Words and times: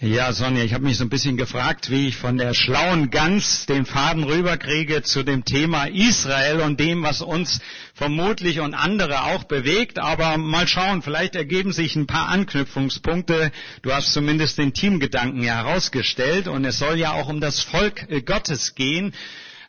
Ja, 0.00 0.32
Sonja, 0.32 0.62
ich 0.62 0.74
habe 0.74 0.84
mich 0.84 0.96
so 0.96 1.02
ein 1.02 1.08
bisschen 1.08 1.36
gefragt, 1.36 1.90
wie 1.90 2.06
ich 2.06 2.16
von 2.16 2.38
der 2.38 2.54
schlauen 2.54 3.10
Gans 3.10 3.66
den 3.66 3.84
Faden 3.84 4.22
rüberkriege 4.22 5.02
zu 5.02 5.24
dem 5.24 5.44
Thema 5.44 5.86
Israel 5.86 6.60
und 6.60 6.78
dem, 6.78 7.02
was 7.02 7.20
uns 7.20 7.60
vermutlich 7.94 8.60
und 8.60 8.74
andere 8.74 9.24
auch 9.24 9.42
bewegt. 9.42 9.98
Aber 9.98 10.36
mal 10.38 10.68
schauen, 10.68 11.02
vielleicht 11.02 11.34
ergeben 11.34 11.72
sich 11.72 11.96
ein 11.96 12.06
paar 12.06 12.28
Anknüpfungspunkte. 12.28 13.50
Du 13.82 13.92
hast 13.92 14.12
zumindest 14.12 14.58
den 14.58 14.72
Teamgedanken 14.72 15.42
ja 15.42 15.56
herausgestellt 15.64 16.46
und 16.46 16.64
es 16.64 16.78
soll 16.78 16.96
ja 16.96 17.14
auch 17.14 17.28
um 17.28 17.40
das 17.40 17.60
Volk 17.60 18.08
äh, 18.08 18.22
Gottes 18.22 18.76
gehen. 18.76 19.12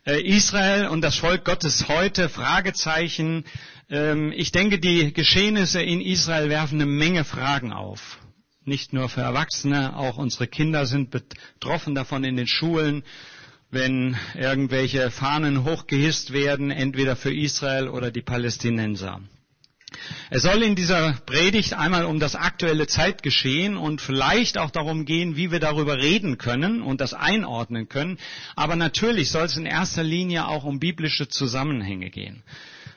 Äh, 0.06 0.22
Israel 0.22 0.90
und 0.90 1.02
das 1.02 1.16
Volk 1.16 1.44
Gottes 1.44 1.88
heute, 1.88 2.30
Fragezeichen. 2.30 3.46
Ähm, 3.90 4.32
ich 4.36 4.52
denke, 4.52 4.78
die 4.78 5.12
Geschehnisse 5.12 5.82
in 5.82 6.02
Israel 6.02 6.50
werfen 6.50 6.80
eine 6.80 6.86
Menge 6.86 7.24
Fragen 7.24 7.74
auf 7.74 8.20
nicht 8.70 8.94
nur 8.94 9.10
für 9.10 9.22
Erwachsene, 9.22 9.98
auch 9.98 10.18
unsere 10.18 10.48
Kinder 10.48 10.86
sind 10.86 11.12
betroffen 11.12 11.96
davon 11.96 12.24
in 12.24 12.38
den 12.38 12.48
Schulen, 12.48 13.04
wenn 13.72 14.16
irgendwelche 14.36 15.12
Fahnen 15.12 15.66
hochgehisst 15.66 16.32
werden, 16.32 16.72
entweder 16.72 17.16
für 17.16 17.34
Israel 17.34 17.90
oder 17.90 18.12
die 18.12 18.22
Palästinenser. 18.22 19.20
Es 20.30 20.44
soll 20.44 20.62
in 20.64 20.76
dieser 20.76 21.14
Predigt 21.26 21.74
einmal 21.74 22.06
um 22.06 22.20
das 22.20 22.36
aktuelle 22.36 22.86
Zeitgeschehen 22.88 23.76
und 23.76 24.02
vielleicht 24.02 24.58
auch 24.58 24.70
darum 24.70 25.06
gehen, 25.06 25.36
wie 25.36 25.52
wir 25.52 25.60
darüber 25.60 25.98
reden 25.98 26.38
können 26.38 26.82
und 26.82 27.02
das 27.02 27.14
einordnen 27.14 27.90
können. 27.90 28.20
Aber 28.56 28.76
natürlich 28.76 29.32
soll 29.32 29.46
es 29.46 29.58
in 29.58 29.66
erster 29.66 30.04
Linie 30.04 30.48
auch 30.48 30.64
um 30.64 30.80
biblische 30.80 31.28
Zusammenhänge 31.28 32.12
gehen. 32.12 32.44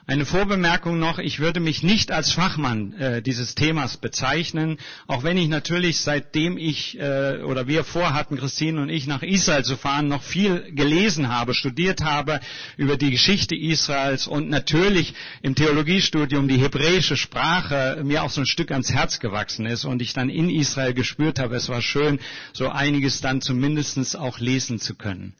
Eine 0.04 0.26
Vorbemerkung 0.26 0.98
noch, 0.98 1.20
ich 1.20 1.38
würde 1.38 1.60
mich 1.60 1.84
nicht 1.84 2.10
als 2.10 2.32
Fachmann 2.32 2.92
äh, 2.94 3.22
dieses 3.22 3.54
Themas 3.54 3.98
bezeichnen, 3.98 4.78
auch 5.06 5.22
wenn 5.22 5.38
ich 5.38 5.46
natürlich 5.46 6.00
seitdem 6.00 6.58
ich 6.58 6.98
äh, 6.98 7.40
oder 7.44 7.68
wir 7.68 7.84
vorhatten, 7.84 8.36
Christine 8.36 8.82
und 8.82 8.88
ich 8.88 9.06
nach 9.06 9.22
Israel 9.22 9.62
zu 9.62 9.76
fahren, 9.76 10.08
noch 10.08 10.24
viel 10.24 10.72
gelesen 10.72 11.28
habe, 11.28 11.54
studiert 11.54 12.02
habe 12.02 12.40
über 12.76 12.96
die 12.96 13.12
Geschichte 13.12 13.54
Israels 13.54 14.26
und 14.26 14.50
natürlich 14.50 15.14
im 15.40 15.54
Theologiestudium 15.54 16.48
die 16.48 16.58
hebräische 16.58 17.16
Sprache 17.16 18.02
mir 18.02 18.24
auch 18.24 18.30
so 18.30 18.40
ein 18.40 18.46
Stück 18.46 18.72
ans 18.72 18.92
Herz 18.92 19.20
gewachsen 19.20 19.66
ist 19.66 19.84
und 19.84 20.02
ich 20.02 20.14
dann 20.14 20.30
in 20.30 20.50
Israel 20.50 20.94
gespürt 20.94 21.38
habe, 21.38 21.54
es 21.54 21.68
war 21.68 21.80
schön, 21.80 22.18
so 22.52 22.70
einiges 22.70 23.20
dann 23.20 23.40
zumindest 23.40 24.18
auch 24.18 24.40
lesen 24.40 24.80
zu 24.80 24.96
können. 24.96 25.34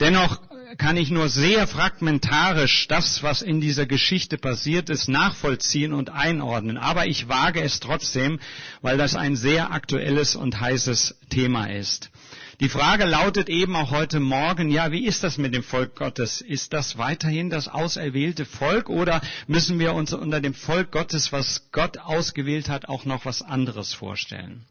Dennoch 0.00 0.40
kann 0.78 0.96
ich 0.96 1.10
nur 1.10 1.28
sehr 1.28 1.66
fragmentarisch 1.66 2.88
das, 2.88 3.22
was 3.22 3.40
in 3.40 3.60
dieser 3.60 3.86
Geschichte 3.86 4.36
passiert 4.36 4.90
ist, 4.90 5.08
nachvollziehen 5.08 5.92
und 5.92 6.10
einordnen. 6.10 6.76
Aber 6.76 7.06
ich 7.06 7.28
wage 7.28 7.62
es 7.62 7.78
trotzdem, 7.78 8.40
weil 8.82 8.98
das 8.98 9.14
ein 9.14 9.36
sehr 9.36 9.70
aktuelles 9.70 10.34
und 10.34 10.60
heißes 10.60 11.16
Thema 11.30 11.66
ist. 11.66 12.10
Die 12.58 12.68
Frage 12.68 13.04
lautet 13.04 13.48
eben 13.48 13.76
auch 13.76 13.90
heute 13.90 14.18
Morgen, 14.18 14.70
ja, 14.70 14.90
wie 14.90 15.04
ist 15.04 15.22
das 15.22 15.36
mit 15.36 15.54
dem 15.54 15.62
Volk 15.62 15.94
Gottes? 15.94 16.40
Ist 16.40 16.72
das 16.72 16.96
weiterhin 16.96 17.50
das 17.50 17.68
auserwählte 17.68 18.46
Volk 18.46 18.88
oder 18.88 19.20
müssen 19.46 19.78
wir 19.78 19.92
uns 19.92 20.14
unter 20.14 20.40
dem 20.40 20.54
Volk 20.54 20.90
Gottes, 20.90 21.32
was 21.32 21.70
Gott 21.70 21.98
ausgewählt 21.98 22.68
hat, 22.68 22.88
auch 22.88 23.04
noch 23.04 23.24
was 23.26 23.42
anderes 23.42 23.92
vorstellen? 23.92 24.64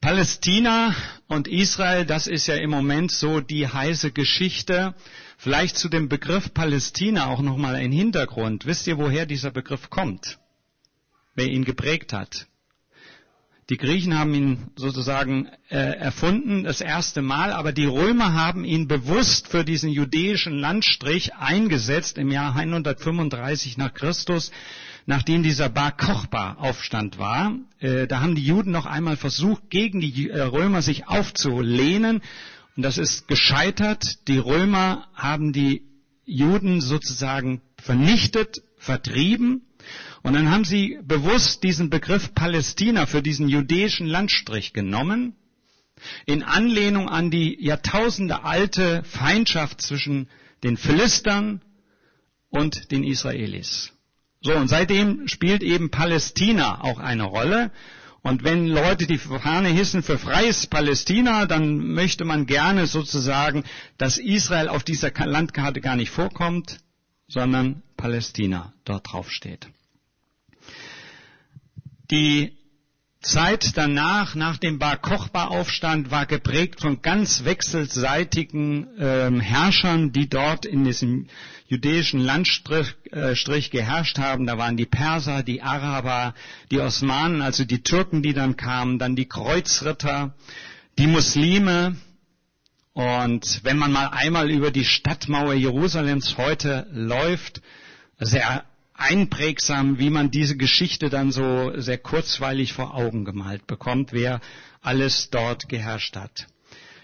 Palästina 0.00 0.94
und 1.26 1.48
Israel, 1.48 2.06
das 2.06 2.28
ist 2.28 2.46
ja 2.46 2.54
im 2.54 2.70
Moment 2.70 3.10
so 3.10 3.40
die 3.40 3.66
heiße 3.66 4.12
Geschichte. 4.12 4.94
Vielleicht 5.36 5.76
zu 5.76 5.88
dem 5.88 6.08
Begriff 6.08 6.54
Palästina 6.54 7.26
auch 7.26 7.40
nochmal 7.40 7.74
ein 7.74 7.90
Hintergrund. 7.92 8.64
Wisst 8.64 8.86
ihr, 8.86 8.96
woher 8.98 9.26
dieser 9.26 9.50
Begriff 9.50 9.90
kommt? 9.90 10.38
Wer 11.34 11.48
ihn 11.48 11.64
geprägt 11.64 12.12
hat? 12.12 12.46
Die 13.70 13.76
Griechen 13.76 14.16
haben 14.16 14.32
ihn 14.32 14.70
sozusagen 14.76 15.48
äh, 15.68 15.76
erfunden, 15.76 16.64
das 16.64 16.80
erste 16.80 17.20
Mal, 17.20 17.52
aber 17.52 17.72
die 17.72 17.84
Römer 17.84 18.32
haben 18.32 18.64
ihn 18.64 18.88
bewusst 18.88 19.48
für 19.48 19.62
diesen 19.62 19.90
judäischen 19.90 20.58
Landstrich 20.58 21.34
eingesetzt 21.34 22.16
im 22.16 22.30
Jahr 22.30 22.56
135 22.56 23.76
nach 23.76 23.92
Christus 23.92 24.52
nachdem 25.08 25.42
dieser 25.42 25.70
Bar 25.70 25.96
Kochba 25.96 26.58
Aufstand 26.58 27.18
war, 27.18 27.58
äh, 27.80 28.06
da 28.06 28.20
haben 28.20 28.34
die 28.34 28.44
Juden 28.44 28.70
noch 28.70 28.84
einmal 28.84 29.16
versucht, 29.16 29.70
gegen 29.70 30.00
die 30.00 30.28
äh, 30.28 30.42
Römer 30.42 30.82
sich 30.82 31.08
aufzulehnen. 31.08 32.20
Und 32.76 32.82
das 32.82 32.98
ist 32.98 33.26
gescheitert. 33.26 34.28
Die 34.28 34.36
Römer 34.36 35.08
haben 35.14 35.54
die 35.54 35.82
Juden 36.26 36.82
sozusagen 36.82 37.62
vernichtet, 37.78 38.62
vertrieben. 38.76 39.62
Und 40.22 40.34
dann 40.34 40.50
haben 40.50 40.66
sie 40.66 40.98
bewusst 41.02 41.62
diesen 41.62 41.88
Begriff 41.88 42.34
Palästina 42.34 43.06
für 43.06 43.22
diesen 43.22 43.48
jüdischen 43.48 44.06
Landstrich 44.06 44.74
genommen, 44.74 45.36
in 46.26 46.42
Anlehnung 46.42 47.08
an 47.08 47.30
die 47.30 47.56
Jahrtausende 47.64 48.44
alte 48.44 49.02
Feindschaft 49.04 49.80
zwischen 49.80 50.28
den 50.62 50.76
Philistern 50.76 51.62
und 52.50 52.90
den 52.90 53.04
Israelis. 53.04 53.94
So, 54.40 54.54
und 54.54 54.68
seitdem 54.68 55.26
spielt 55.28 55.62
eben 55.62 55.90
Palästina 55.90 56.82
auch 56.82 56.98
eine 56.98 57.24
Rolle. 57.24 57.70
Und 58.22 58.44
wenn 58.44 58.66
Leute 58.66 59.06
die 59.06 59.18
Fahne 59.18 59.68
hissen 59.68 60.02
für 60.02 60.18
freies 60.18 60.66
Palästina, 60.66 61.46
dann 61.46 61.78
möchte 61.78 62.24
man 62.24 62.46
gerne 62.46 62.86
sozusagen, 62.86 63.64
dass 63.96 64.18
Israel 64.18 64.68
auf 64.68 64.82
dieser 64.82 65.10
Landkarte 65.10 65.80
gar 65.80 65.96
nicht 65.96 66.10
vorkommt, 66.10 66.78
sondern 67.28 67.82
Palästina 67.96 68.72
dort 68.84 69.12
drauf 69.12 69.30
steht. 69.30 69.68
Die 72.10 72.57
Zeit 73.20 73.76
danach, 73.76 74.36
nach 74.36 74.58
dem 74.58 74.78
Bar 74.78 74.96
Kochba-Aufstand, 74.96 76.12
war 76.12 76.24
geprägt 76.24 76.80
von 76.80 77.02
ganz 77.02 77.44
wechselseitigen 77.44 78.86
ähm, 78.98 79.40
Herrschern, 79.40 80.12
die 80.12 80.28
dort 80.28 80.64
in 80.64 80.84
diesem 80.84 81.26
jüdischen 81.66 82.20
Landstrich 82.20 82.94
äh, 83.10 83.34
geherrscht 83.70 84.18
haben. 84.18 84.46
Da 84.46 84.56
waren 84.56 84.76
die 84.76 84.86
Perser, 84.86 85.42
die 85.42 85.62
Araber, 85.62 86.34
die 86.70 86.78
Osmanen, 86.78 87.42
also 87.42 87.64
die 87.64 87.82
Türken, 87.82 88.22
die 88.22 88.34
dann 88.34 88.56
kamen, 88.56 89.00
dann 89.00 89.16
die 89.16 89.28
Kreuzritter, 89.28 90.34
die 90.96 91.08
Muslime. 91.08 91.96
Und 92.92 93.60
wenn 93.64 93.78
man 93.78 93.90
mal 93.90 94.08
einmal 94.08 94.48
über 94.48 94.70
die 94.70 94.84
Stadtmauer 94.84 95.54
Jerusalems 95.54 96.36
heute 96.38 96.86
läuft, 96.92 97.62
sehr 98.20 98.64
einprägsam, 98.98 99.98
wie 99.98 100.10
man 100.10 100.30
diese 100.30 100.56
Geschichte 100.56 101.08
dann 101.08 101.32
so 101.32 101.72
sehr 101.80 101.98
kurzweilig 101.98 102.72
vor 102.72 102.94
Augen 102.94 103.24
gemalt 103.24 103.66
bekommt, 103.66 104.12
wer 104.12 104.40
alles 104.82 105.30
dort 105.30 105.68
geherrscht 105.68 106.16
hat. 106.16 106.46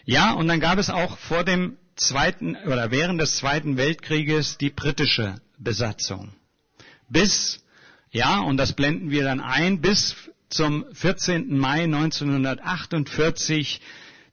Ja, 0.05 0.33
und 0.33 0.49
dann 0.49 0.61
gab 0.61 0.79
es 0.79 0.91
auch 0.91 1.17
vor 1.17 1.45
dem 1.45 1.79
zweiten 1.97 2.57
oder 2.57 2.91
während 2.91 3.21
des 3.21 3.37
Zweiten 3.37 3.77
Weltkrieges 3.77 4.59
die 4.59 4.71
britische 4.71 5.37
Besatzung. 5.57 6.33
Bis, 7.09 7.65
ja, 8.11 8.41
und 8.41 8.57
das 8.57 8.73
blenden 8.73 9.11
wir 9.11 9.23
dann 9.23 9.41
ein, 9.41 9.81
bis 9.81 10.17
zum 10.49 10.85
14. 10.93 11.57
Mai 11.57 11.85
1948 11.85 13.81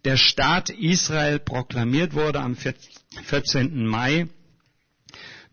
der 0.04 0.18
Staat 0.18 0.72
Israel 0.72 1.38
proklamiert 1.38 2.16
wurde 2.16 2.40
am 2.40 2.56
14. 2.56 3.86
Mai 3.86 4.28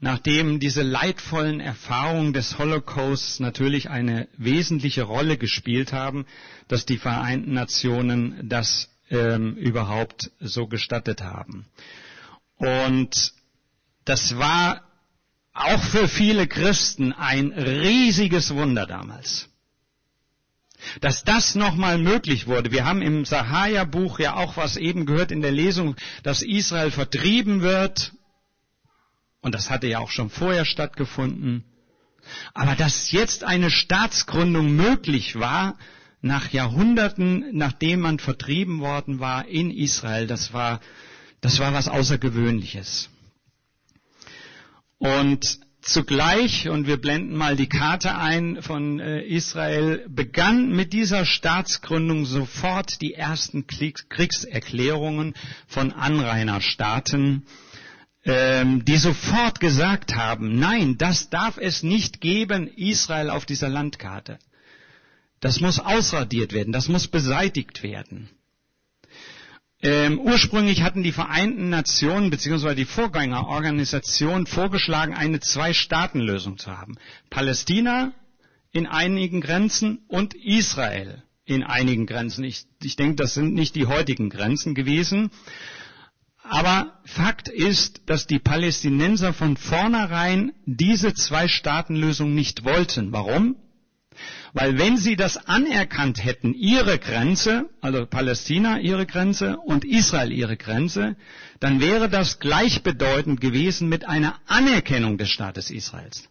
nachdem 0.00 0.60
diese 0.60 0.82
leidvollen 0.82 1.60
Erfahrungen 1.60 2.32
des 2.32 2.58
Holocausts 2.58 3.40
natürlich 3.40 3.90
eine 3.90 4.28
wesentliche 4.36 5.02
Rolle 5.02 5.36
gespielt 5.36 5.92
haben, 5.92 6.26
dass 6.68 6.86
die 6.86 6.98
Vereinten 6.98 7.54
Nationen 7.54 8.48
das 8.48 8.90
ähm, 9.10 9.56
überhaupt 9.56 10.30
so 10.40 10.66
gestattet 10.66 11.22
haben. 11.22 11.66
Und 12.56 13.32
das 14.04 14.38
war 14.38 14.82
auch 15.52 15.82
für 15.82 16.08
viele 16.08 16.46
Christen 16.46 17.12
ein 17.12 17.52
riesiges 17.52 18.54
Wunder 18.54 18.86
damals. 18.86 19.48
Dass 21.00 21.24
das 21.24 21.56
nochmal 21.56 21.98
möglich 21.98 22.46
wurde. 22.46 22.70
Wir 22.70 22.84
haben 22.84 23.02
im 23.02 23.24
Sahaja-Buch 23.24 24.20
ja 24.20 24.36
auch 24.36 24.56
was 24.56 24.76
eben 24.76 25.06
gehört 25.06 25.32
in 25.32 25.42
der 25.42 25.50
Lesung, 25.50 25.96
dass 26.22 26.42
Israel 26.42 26.92
vertrieben 26.92 27.62
wird 27.62 28.12
und 29.40 29.54
das 29.54 29.70
hatte 29.70 29.86
ja 29.86 29.98
auch 29.98 30.10
schon 30.10 30.30
vorher 30.30 30.64
stattgefunden. 30.64 31.64
Aber 32.54 32.74
dass 32.74 33.12
jetzt 33.12 33.44
eine 33.44 33.70
Staatsgründung 33.70 34.74
möglich 34.74 35.38
war, 35.38 35.78
nach 36.20 36.50
Jahrhunderten, 36.50 37.44
nachdem 37.52 38.00
man 38.00 38.18
vertrieben 38.18 38.80
worden 38.80 39.20
war 39.20 39.46
in 39.46 39.70
Israel, 39.70 40.26
das 40.26 40.52
war, 40.52 40.80
das 41.40 41.60
war 41.60 41.72
was 41.72 41.88
Außergewöhnliches. 41.88 43.08
Und 44.98 45.60
zugleich, 45.80 46.68
und 46.68 46.88
wir 46.88 46.96
blenden 46.96 47.36
mal 47.36 47.54
die 47.54 47.68
Karte 47.68 48.16
ein 48.16 48.62
von 48.62 48.98
äh, 48.98 49.20
Israel, 49.22 50.04
begann 50.08 50.72
mit 50.74 50.92
dieser 50.92 51.24
Staatsgründung 51.24 52.26
sofort 52.26 53.00
die 53.00 53.14
ersten 53.14 53.68
Kriegserklärungen 53.68 55.34
von 55.68 55.92
Anrainerstaaten 55.92 57.46
ähm, 58.28 58.84
die 58.84 58.98
sofort 58.98 59.58
gesagt 59.58 60.14
haben, 60.14 60.58
nein, 60.58 60.98
das 60.98 61.30
darf 61.30 61.56
es 61.56 61.82
nicht 61.82 62.20
geben, 62.20 62.68
Israel 62.68 63.30
auf 63.30 63.46
dieser 63.46 63.70
Landkarte. 63.70 64.38
Das 65.40 65.60
muss 65.60 65.78
ausradiert 65.78 66.52
werden, 66.52 66.72
das 66.72 66.88
muss 66.88 67.08
beseitigt 67.08 67.82
werden. 67.82 68.28
Ähm, 69.80 70.18
ursprünglich 70.18 70.82
hatten 70.82 71.02
die 71.02 71.12
Vereinten 71.12 71.70
Nationen 71.70 72.30
bzw. 72.30 72.74
die 72.74 72.84
Vorgängerorganisation 72.84 74.46
vorgeschlagen, 74.46 75.14
eine 75.14 75.40
Zwei-Staaten-Lösung 75.40 76.58
zu 76.58 76.76
haben. 76.76 76.96
Palästina 77.30 78.12
in 78.72 78.86
einigen 78.86 79.40
Grenzen 79.40 80.00
und 80.08 80.34
Israel 80.34 81.22
in 81.46 81.62
einigen 81.62 82.04
Grenzen. 82.04 82.44
Ich, 82.44 82.66
ich 82.82 82.96
denke, 82.96 83.16
das 83.16 83.32
sind 83.32 83.54
nicht 83.54 83.74
die 83.74 83.86
heutigen 83.86 84.28
Grenzen 84.28 84.74
gewesen. 84.74 85.30
Aber 86.48 86.98
Fakt 87.04 87.48
ist, 87.48 88.02
dass 88.06 88.26
die 88.26 88.38
Palästinenser 88.38 89.34
von 89.34 89.56
vornherein 89.56 90.52
diese 90.64 91.12
Zwei-Staaten-Lösung 91.12 92.34
nicht 92.34 92.64
wollten. 92.64 93.12
Warum? 93.12 93.56
Weil 94.54 94.78
wenn 94.78 94.96
sie 94.96 95.14
das 95.14 95.36
anerkannt 95.36 96.24
hätten, 96.24 96.54
ihre 96.54 96.98
Grenze, 96.98 97.68
also 97.82 98.06
Palästina 98.06 98.78
ihre 98.78 99.04
Grenze 99.04 99.58
und 99.58 99.84
Israel 99.84 100.32
ihre 100.32 100.56
Grenze, 100.56 101.16
dann 101.60 101.80
wäre 101.80 102.08
das 102.08 102.38
gleichbedeutend 102.38 103.40
gewesen 103.42 103.88
mit 103.90 104.06
einer 104.06 104.40
Anerkennung 104.46 105.18
des 105.18 105.28
Staates 105.30 105.70
Israels. 105.70 106.28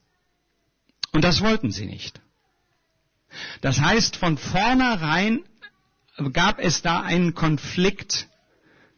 Und 1.11 1.23
das 1.23 1.41
wollten 1.41 1.71
sie 1.71 1.85
nicht. 1.85 2.19
Das 3.61 3.79
heißt, 3.79 4.15
von 4.15 4.37
vornherein 4.37 5.43
gab 6.33 6.59
es 6.59 6.81
da 6.81 7.01
einen 7.01 7.35
Konflikt, 7.35 8.27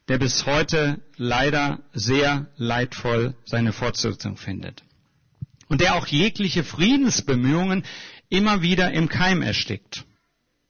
der 0.10 0.18
bis 0.18 0.48
heute 0.48 1.00
leider 1.18 1.80
sehr 1.94 2.48
leidvoll 2.58 3.36
seine 3.46 3.72
Fortsetzung 3.72 4.38
findet. 4.38 4.84
Und 5.68 5.82
der 5.82 5.96
auch 5.96 6.08
jegliche 6.08 6.64
Friedensbemühungen 6.64 7.86
immer 8.28 8.64
wieder 8.64 8.92
im 8.92 9.08
Keim 9.08 9.44
erstickt. 9.44 10.06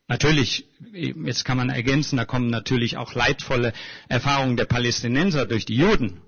Natürlich, 0.10 0.66
jetzt 0.92 1.46
kann 1.46 1.56
man 1.56 1.70
ergänzen, 1.70 2.18
da 2.18 2.26
kommen 2.26 2.50
natürlich 2.50 2.98
auch 2.98 3.14
leidvolle 3.14 3.72
Erfahrungen 4.10 4.58
der 4.58 4.66
Palästinenser 4.66 5.46
durch 5.46 5.66
die 5.66 5.78
Juden 5.78 6.20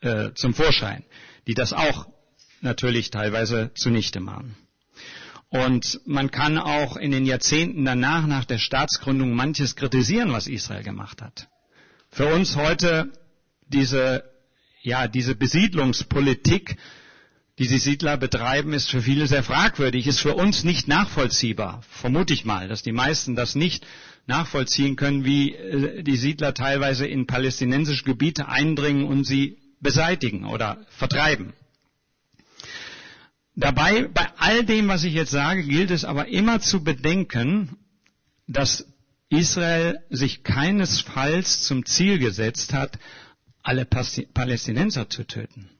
äh, 0.00 0.30
zum 0.34 0.52
Vorschein, 0.52 1.04
die 1.46 1.54
das 1.54 1.72
auch 1.72 2.08
natürlich 2.60 3.10
teilweise 3.10 3.70
zunichte 3.74 4.18
machen. 4.18 4.56
Und 5.48 6.00
man 6.06 6.30
kann 6.30 6.58
auch 6.58 6.96
in 6.96 7.12
den 7.12 7.26
Jahrzehnten 7.26 7.84
danach, 7.84 8.26
nach 8.26 8.46
der 8.46 8.58
Staatsgründung, 8.58 9.34
manches 9.34 9.76
kritisieren, 9.76 10.32
was 10.32 10.48
Israel 10.48 10.82
gemacht 10.82 11.22
hat. 11.22 11.48
Für 12.12 12.26
uns 12.26 12.56
heute 12.56 13.10
diese, 13.66 14.22
ja, 14.82 15.08
diese 15.08 15.34
Besiedlungspolitik, 15.34 16.76
die 17.58 17.66
die 17.66 17.78
Siedler 17.78 18.18
betreiben, 18.18 18.74
ist 18.74 18.90
für 18.90 19.00
viele 19.00 19.26
sehr 19.26 19.42
fragwürdig, 19.42 20.06
ist 20.06 20.20
für 20.20 20.34
uns 20.34 20.62
nicht 20.62 20.88
nachvollziehbar. 20.88 21.82
Vermute 21.88 22.34
ich 22.34 22.44
mal, 22.44 22.68
dass 22.68 22.82
die 22.82 22.92
meisten 22.92 23.34
das 23.34 23.54
nicht 23.54 23.86
nachvollziehen 24.26 24.96
können, 24.96 25.24
wie 25.24 25.54
äh, 25.54 26.02
die 26.02 26.16
Siedler 26.18 26.52
teilweise 26.52 27.06
in 27.06 27.26
palästinensische 27.26 28.04
Gebiete 28.04 28.46
eindringen 28.46 29.04
und 29.06 29.24
sie 29.24 29.56
beseitigen 29.80 30.44
oder 30.44 30.84
vertreiben. 30.90 31.54
Dabei, 33.56 34.08
bei 34.08 34.28
all 34.36 34.64
dem, 34.64 34.88
was 34.88 35.04
ich 35.04 35.14
jetzt 35.14 35.30
sage, 35.30 35.62
gilt 35.62 35.90
es 35.90 36.04
aber 36.04 36.28
immer 36.28 36.60
zu 36.60 36.84
bedenken, 36.84 37.78
dass 38.46 38.91
Israel 39.32 40.04
sich 40.10 40.42
keinesfalls 40.42 41.62
zum 41.62 41.86
Ziel 41.86 42.18
gesetzt 42.18 42.74
hat, 42.74 42.98
alle 43.62 43.86
Palästinenser 43.86 45.08
zu 45.08 45.24
töten. 45.24 45.70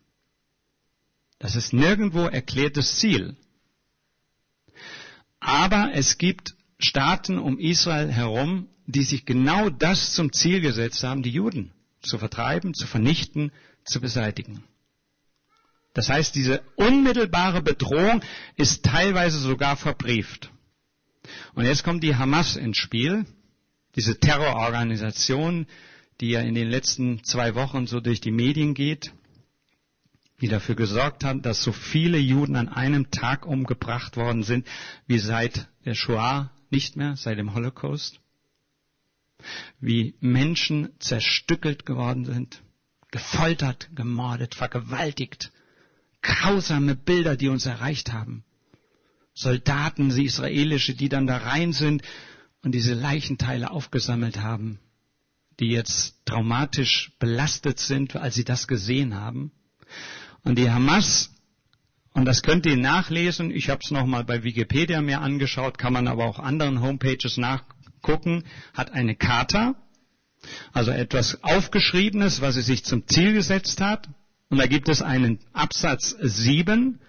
Das 1.39 1.55
ist 1.55 1.73
nirgendwo 1.73 2.27
erklärtes 2.27 2.99
Ziel. 2.99 3.37
Aber 5.39 5.91
es 5.93 6.19
gibt 6.19 6.55
Staaten 6.79 7.39
um 7.39 7.59
Israel 7.59 8.11
herum, 8.11 8.69
die 8.87 9.03
sich 9.03 9.27
genau 9.27 9.69
das 9.69 10.15
zum 10.15 10.33
Ziel 10.33 10.61
gesetzt 10.61 11.03
haben, 11.03 11.23
die 11.23 11.31
Juden 11.31 11.73
zu 12.01 12.19
vertreiben, 12.19 12.75
zu 12.75 12.87
vernichten, 12.87 13.53
zu 13.85 14.01
beseitigen. 14.01 14.65
Das 15.95 16.09
heißt, 16.09 16.35
diese 16.35 16.63
unmittelbare 16.77 17.61
Bedrohung 17.61 18.23
ist 18.57 18.85
teilweise 18.85 19.39
sogar 19.39 19.77
verbrieft. 19.77 20.51
Und 21.55 21.67
jetzt 21.67 21.85
kommt 21.85 22.03
die 22.03 22.17
Hamas 22.17 22.57
ins 22.57 22.79
Spiel, 22.79 23.27
diese 23.97 24.19
Terrororganisation, 24.19 25.67
die 26.21 26.31
ja 26.31 26.41
in 26.41 26.55
den 26.55 26.69
letzten 26.69 27.25
zwei 27.25 27.55
Wochen 27.55 27.87
so 27.87 28.01
durch 28.01 28.21
die 28.21 28.31
Medien 28.31 28.75
geht, 28.75 29.13
die 30.41 30.49
dafür 30.49 30.75
gesorgt 30.75 31.25
hat, 31.25 31.45
dass 31.47 31.63
so 31.63 31.73
viele 31.73 32.19
Juden 32.19 32.57
an 32.57 32.69
einem 32.69 33.11
Tag 33.11 33.47
umgebracht 33.47 34.17
worden 34.17 34.43
sind, 34.43 34.67
wie 35.07 35.19
seit 35.19 35.69
der 35.85 35.95
Shoah 35.95 36.51
nicht 36.71 36.97
mehr, 36.97 37.17
seit 37.17 37.39
dem 37.39 37.55
Holocaust. 37.55 38.21
Wie 39.81 40.15
Menschen 40.21 40.91
zerstückelt 40.99 41.87
geworden 41.87 42.25
sind, 42.25 42.63
gefoltert, 43.11 43.91
gemordet, 43.95 44.55
vergewaltigt 44.55 45.53
grausame 46.23 46.95
Bilder, 46.95 47.37
die 47.37 47.49
uns 47.49 47.67
erreicht 47.67 48.13
haben. 48.13 48.45
Soldaten, 49.35 50.11
sie 50.11 50.25
israelische, 50.25 50.95
die 50.95 51.09
dann 51.09 51.27
da 51.27 51.39
rein 51.39 51.73
sind 51.73 52.03
und 52.63 52.73
diese 52.73 52.95
Leichenteile 52.95 53.71
aufgesammelt 53.71 54.41
haben, 54.41 54.79
die 55.61 55.67
jetzt 55.67 56.15
traumatisch 56.25 57.13
belastet 57.19 57.79
sind, 57.79 58.17
als 58.17 58.35
sie 58.35 58.45
das 58.45 58.69
gesehen 58.69 59.15
haben. 59.15 59.53
Und 60.45 60.59
die 60.59 60.71
Hamas, 60.71 61.31
und 62.15 62.25
das 62.25 62.43
könnt 62.43 62.67
ihr 62.67 62.77
nachlesen, 62.77 63.51
ich 63.51 63.69
habe 63.69 63.81
es 63.83 63.91
nochmal 63.91 64.25
bei 64.25 64.45
Wikipedia 64.45 65.01
mir 65.01 65.21
angeschaut, 65.21 65.79
kann 65.79 65.93
man 65.93 66.09
aber 66.09 66.25
auch 66.25 66.39
anderen 66.39 66.81
Homepages 66.81 67.37
nachgucken, 67.37 68.45
hat 68.75 68.93
eine 68.93 69.15
Charta, 69.15 69.75
also 70.73 70.91
etwas 70.91 71.43
Aufgeschriebenes, 71.43 72.41
was 72.41 72.55
sie 72.55 72.63
sich 72.63 72.85
zum 72.85 73.07
Ziel 73.07 73.33
gesetzt 73.33 73.81
hat, 73.81 74.09
und 74.51 74.59
da 74.59 74.67
gibt 74.67 74.89
es 74.89 75.01
einen 75.01 75.39
Absatz 75.55 76.15
7 76.21 77.01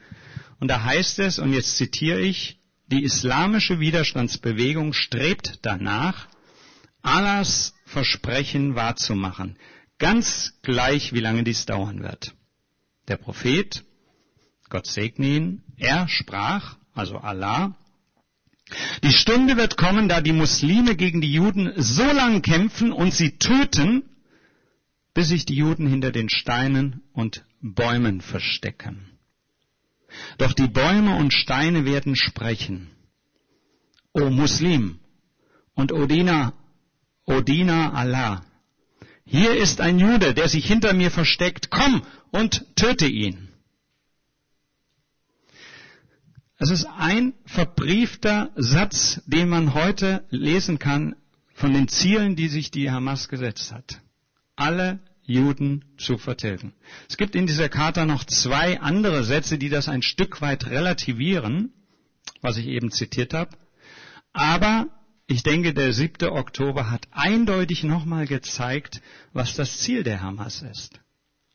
und 0.59 0.67
da 0.69 0.83
heißt 0.83 1.19
es, 1.19 1.39
und 1.39 1.51
jetzt 1.51 1.75
zitiere 1.75 2.21
ich, 2.21 2.57
die 2.87 3.03
islamische 3.03 3.79
Widerstandsbewegung 3.79 4.93
strebt 4.93 5.59
danach, 5.61 6.27
Allahs 7.01 7.73
Versprechen 7.85 8.75
wahrzumachen, 8.75 9.57
ganz 9.99 10.53
gleich, 10.61 11.13
wie 11.13 11.19
lange 11.19 11.43
dies 11.43 11.65
dauern 11.65 12.01
wird. 12.01 12.33
Der 13.07 13.17
Prophet, 13.17 13.83
Gott 14.69 14.87
segne 14.87 15.27
ihn, 15.27 15.63
er 15.77 16.07
sprach, 16.07 16.77
also 16.93 17.17
Allah, 17.17 17.75
die 19.03 19.11
Stunde 19.11 19.57
wird 19.57 19.77
kommen, 19.77 20.07
da 20.07 20.21
die 20.21 20.31
Muslime 20.31 20.95
gegen 20.95 21.21
die 21.21 21.33
Juden 21.33 21.73
so 21.75 22.05
lang 22.05 22.41
kämpfen 22.41 22.91
und 22.91 23.13
sie 23.13 23.37
töten, 23.37 24.03
bis 25.13 25.27
sich 25.27 25.45
die 25.45 25.55
Juden 25.55 25.87
hinter 25.87 26.11
den 26.11 26.29
Steinen 26.29 27.03
und 27.11 27.45
Bäumen 27.61 28.21
verstecken. 28.21 29.12
Doch 30.37 30.53
die 30.53 30.67
Bäume 30.67 31.15
und 31.15 31.33
Steine 31.33 31.85
werden 31.85 32.15
sprechen. 32.15 32.89
O 34.13 34.29
Muslim 34.29 34.99
und 35.73 35.91
Odina, 35.91 36.53
Odina 37.25 37.93
Allah, 37.93 38.45
hier 39.25 39.55
ist 39.55 39.81
ein 39.81 39.99
Jude, 39.99 40.33
der 40.33 40.49
sich 40.49 40.65
hinter 40.65 40.93
mir 40.93 41.09
versteckt, 41.09 41.69
komm 41.71 42.03
und 42.31 42.75
töte 42.75 43.07
ihn. 43.07 43.49
Es 46.57 46.69
ist 46.69 46.85
ein 46.85 47.33
verbriefter 47.45 48.51
Satz, 48.55 49.21
den 49.25 49.49
man 49.49 49.73
heute 49.73 50.25
lesen 50.29 50.77
kann 50.79 51.15
von 51.53 51.73
den 51.73 51.87
Zielen, 51.87 52.35
die 52.35 52.47
sich 52.47 52.71
die 52.71 52.91
Hamas 52.91 53.27
gesetzt 53.27 53.71
hat 53.71 54.01
alle 54.55 54.99
Juden 55.25 55.85
zu 55.97 56.17
vertilgen. 56.17 56.73
Es 57.09 57.17
gibt 57.17 57.35
in 57.35 57.47
dieser 57.47 57.69
Charta 57.69 58.05
noch 58.05 58.25
zwei 58.25 58.79
andere 58.81 59.23
Sätze, 59.23 59.57
die 59.57 59.69
das 59.69 59.87
ein 59.87 60.01
Stück 60.01 60.41
weit 60.41 60.67
relativieren, 60.67 61.71
was 62.41 62.57
ich 62.57 62.67
eben 62.67 62.91
zitiert 62.91 63.33
habe. 63.33 63.57
Aber 64.33 64.87
ich 65.27 65.43
denke, 65.43 65.73
der 65.73 65.93
7. 65.93 66.29
Oktober 66.29 66.91
hat 66.91 67.07
eindeutig 67.11 67.83
nochmal 67.83 68.27
gezeigt, 68.27 69.01
was 69.31 69.55
das 69.55 69.79
Ziel 69.79 70.03
der 70.03 70.21
Hamas 70.21 70.61
ist. 70.61 70.99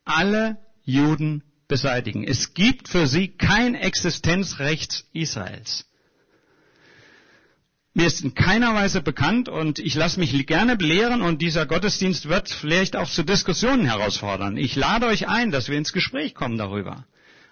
Alle 0.05 0.57
Juden 0.85 1.43
beseitigen. 1.69 2.25
Es 2.25 2.55
gibt 2.55 2.89
für 2.89 3.07
sie 3.07 3.29
kein 3.29 3.75
Existenzrecht 3.75 5.05
Israels. 5.13 5.88
Mir 7.99 8.07
ist 8.07 8.23
in 8.23 8.33
keiner 8.33 8.77
Weise 8.77 9.03
bekannt 9.03 9.49
und 9.49 9.81
ich 9.81 9.97
lasse 9.97 10.21
mich 10.21 10.47
gerne 10.47 10.77
belehren 10.77 11.21
und 11.21 11.43
dieser 11.43 11.67
Gottesdienst 11.67 12.29
wird 12.29 12.49
vielleicht 12.49 12.95
auch 12.95 13.11
zu 13.11 13.25
Diskussionen 13.25 13.87
herausfordern. 13.87 14.57
Ich 14.57 14.77
lade 14.77 15.07
euch 15.07 15.27
ein, 15.27 15.51
dass 15.51 15.69
wir 15.69 15.77
ins 15.77 15.93
Gespräch 15.93 16.33
kommen 16.33 16.59
darüber. 16.59 17.07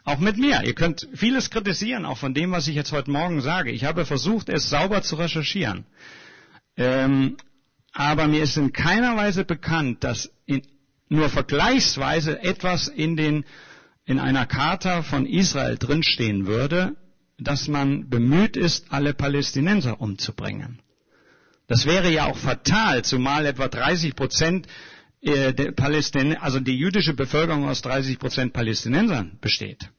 Auch 0.04 0.20
mit 0.20 0.36
mir. 0.36 0.62
Ihr 0.62 0.76
könnt 0.76 1.08
vieles 1.14 1.50
kritisieren, 1.50 2.04
auch 2.04 2.18
von 2.18 2.32
dem, 2.32 2.52
was 2.52 2.68
ich 2.68 2.76
jetzt 2.76 2.92
heute 2.92 3.10
Morgen 3.10 3.40
sage. 3.40 3.72
Ich 3.72 3.82
habe 3.82 4.06
versucht, 4.06 4.48
es 4.48 4.70
sauber 4.70 5.02
zu 5.02 5.16
recherchieren. 5.16 5.84
Ähm, 6.76 7.38
aber 7.92 8.28
mir 8.28 8.44
ist 8.44 8.56
in 8.56 8.72
keiner 8.72 9.16
Weise 9.16 9.44
bekannt, 9.44 10.04
dass 10.04 10.30
in, 10.44 10.62
nur 11.08 11.28
vergleichsweise 11.28 12.40
etwas 12.40 12.86
in, 12.86 13.16
den, 13.16 13.44
in 14.04 14.20
einer 14.20 14.46
Charta 14.46 15.02
von 15.02 15.26
Israel 15.26 15.76
drinstehen 15.76 16.46
würde, 16.46 16.94
dass 17.38 17.68
man 17.68 18.08
bemüht 18.08 18.56
ist, 18.56 18.86
alle 18.90 19.14
Palästinenser 19.14 20.00
umzubringen. 20.00 20.80
Das 21.66 21.84
wäre 21.84 22.10
ja 22.10 22.26
auch 22.26 22.36
fatal, 22.36 23.04
zumal 23.04 23.46
etwa 23.46 23.68
30 23.68 24.14
Prozent 24.14 24.66
äh, 25.20 25.52
der 25.52 25.72
Palästin 25.72 26.36
also 26.36 26.60
die 26.60 26.76
jüdische 26.76 27.14
Bevölkerung 27.14 27.68
aus 27.68 27.82
30 27.82 28.18
Prozent 28.18 28.52
Palästinensern 28.52 29.38
besteht. 29.40 29.90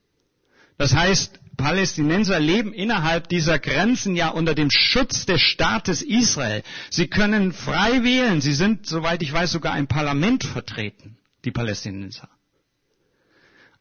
Das 0.77 0.94
heißt, 0.94 1.39
Palästinenser 1.58 2.39
leben 2.39 2.72
innerhalb 2.72 3.27
dieser 3.29 3.58
Grenzen 3.58 4.15
ja 4.15 4.29
unter 4.29 4.53
dem 4.53 4.70
Schutz 4.72 5.25
des 5.25 5.41
Staates 5.41 6.03
Israel. 6.03 6.63
Sie 6.91 7.08
können 7.08 7.51
frei 7.51 8.03
wählen. 8.03 8.41
Sie 8.41 8.53
sind, 8.53 8.86
soweit 8.86 9.24
ich 9.24 9.34
weiß, 9.34 9.51
sogar 9.51 9.77
im 9.77 9.88
Parlament 9.88 10.44
vertreten, 10.44 11.17
die 11.46 11.51
Palästinenser. 11.51 12.29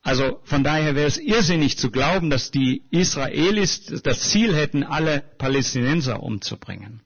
Also 0.06 0.40
von 0.44 0.62
daher 0.62 0.94
wäre 0.94 1.08
es 1.08 1.18
irrsinnig 1.18 1.78
zu 1.78 1.90
glauben, 1.90 2.30
dass 2.30 2.52
die 2.52 2.84
Israelis 2.92 3.86
das 4.04 4.30
Ziel 4.30 4.54
hätten, 4.54 4.84
alle 4.84 5.20
Palästinenser 5.36 6.22
umzubringen. 6.22 7.00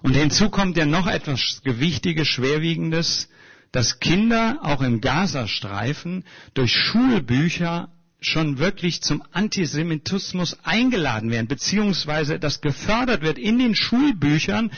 Und 0.00 0.14
hinzu 0.14 0.50
kommt 0.50 0.76
ja 0.76 0.86
noch 0.86 1.08
etwas 1.08 1.62
Gewichtiges, 1.64 2.28
Schwerwiegendes, 2.28 3.28
dass 3.72 3.98
Kinder 3.98 4.60
auch 4.62 4.82
im 4.82 5.00
Gazastreifen 5.00 6.24
durch 6.54 6.70
Schulbücher 6.70 7.88
schon 8.20 8.58
wirklich 8.58 9.02
zum 9.02 9.24
Antisemitismus 9.32 10.56
eingeladen 10.62 11.32
werden, 11.32 11.48
beziehungsweise 11.48 12.38
das 12.38 12.60
gefördert 12.60 13.22
wird 13.22 13.36
in 13.36 13.58
den 13.58 13.74
Schulbüchern, 13.74 14.70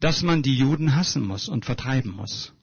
dass 0.00 0.22
man 0.22 0.40
die 0.40 0.56
Juden 0.56 0.96
hassen 0.96 1.22
muss 1.22 1.50
und 1.50 1.66
vertreiben 1.66 2.12
muss. 2.12 2.54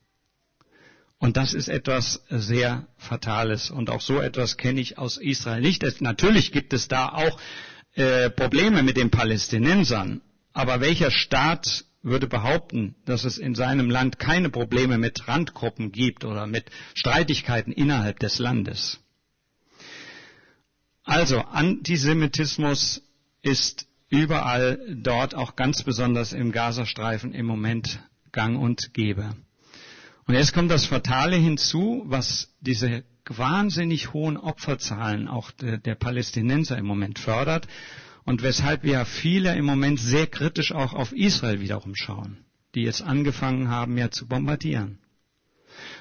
Und 1.22 1.38
das 1.38 1.54
ist 1.54 1.68
etwas 1.68 2.24
sehr 2.30 2.88
Fatales. 2.98 3.70
Und 3.70 3.92
auch 3.92 4.02
so 4.02 4.20
etwas 4.20 4.58
kenne 4.58 4.82
ich 4.82 4.98
aus 4.98 5.18
Israel 5.18 5.62
nicht. 5.62 5.84
Es, 5.84 6.02
natürlich 6.02 6.52
gibt 6.52 6.74
es 6.74 6.88
da 6.88 7.10
auch 7.10 7.40
äh, 7.94 8.32
Probleme 8.32 8.82
mit 8.82 8.98
den 8.98 9.12
Palästinensern. 9.12 10.22
Aber 10.52 10.82
welcher 10.82 11.12
Staat 11.12 11.86
würde 12.02 12.26
behaupten, 12.26 12.96
dass 13.06 13.24
es 13.24 13.38
in 13.38 13.54
seinem 13.54 13.92
Land 13.92 14.18
keine 14.18 14.50
Probleme 14.50 14.98
mit 14.98 15.28
Randgruppen 15.28 15.92
gibt 15.92 16.26
oder 16.26 16.48
mit 16.48 16.66
Streitigkeiten 16.96 17.72
innerhalb 17.72 18.18
des 18.18 18.40
Landes? 18.40 19.00
Also 21.04 21.42
Antisemitismus 21.42 23.04
ist 23.44 23.86
überall 24.10 24.80
dort, 24.90 25.36
auch 25.36 25.56
ganz 25.56 25.84
besonders 25.84 26.34
im 26.34 26.52
Gazastreifen 26.52 27.32
im 27.32 27.46
Moment 27.46 28.00
gang 28.32 28.60
und 28.60 28.96
gäbe. 28.96 29.36
Und 30.26 30.36
jetzt 30.36 30.54
kommt 30.54 30.72
das 30.72 30.86
Fatale 30.86 31.36
hinzu, 31.36 32.04
was 32.06 32.54
diese 32.62 33.04
wahnsinnig 33.26 34.14
hohen 34.14 34.38
Opferzahlen 34.38 35.28
auch 35.28 35.52
der, 35.52 35.78
der 35.78 35.96
Palästinenser 35.96 36.78
im 36.78 36.86
Moment 36.86 37.20
fördert 37.20 37.68
und 38.24 38.44
weshalb 38.44 38.84
wir 38.84 39.06
viele 39.06 39.56
im 39.56 39.66
Moment 39.66 40.00
sehr 40.00 40.28
kritisch 40.28 40.72
auch 40.72 40.94
auf 40.94 41.12
Israel 41.14 41.60
wiederum 41.60 41.96
schauen, 41.96 42.46
die 42.76 42.82
jetzt 42.82 43.02
angefangen 43.02 43.70
haben, 43.70 43.98
ja 43.98 44.12
zu 44.12 44.28
bombardieren. 44.28 45.00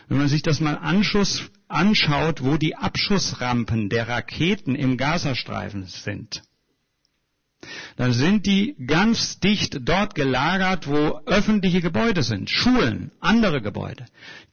Wenn 0.09 0.19
man 0.19 0.29
sich 0.29 0.43
das 0.43 0.61
mal 0.61 0.75
anschaut, 0.75 2.43
wo 2.43 2.57
die 2.57 2.77
Abschussrampen 2.77 3.89
der 3.89 4.09
Raketen 4.09 4.75
im 4.75 4.97
Gazastreifen 4.97 5.87
sind, 5.87 6.43
dann 8.01 8.15
sind 8.15 8.47
die 8.47 8.77
ganz 8.87 9.41
dicht 9.41 9.81
dort 9.83 10.15
gelagert, 10.15 10.87
wo 10.87 11.21
öffentliche 11.27 11.83
Gebäude 11.83 12.23
sind, 12.23 12.49
Schulen, 12.49 13.11
andere 13.21 13.61
Gebäude. 13.61 14.07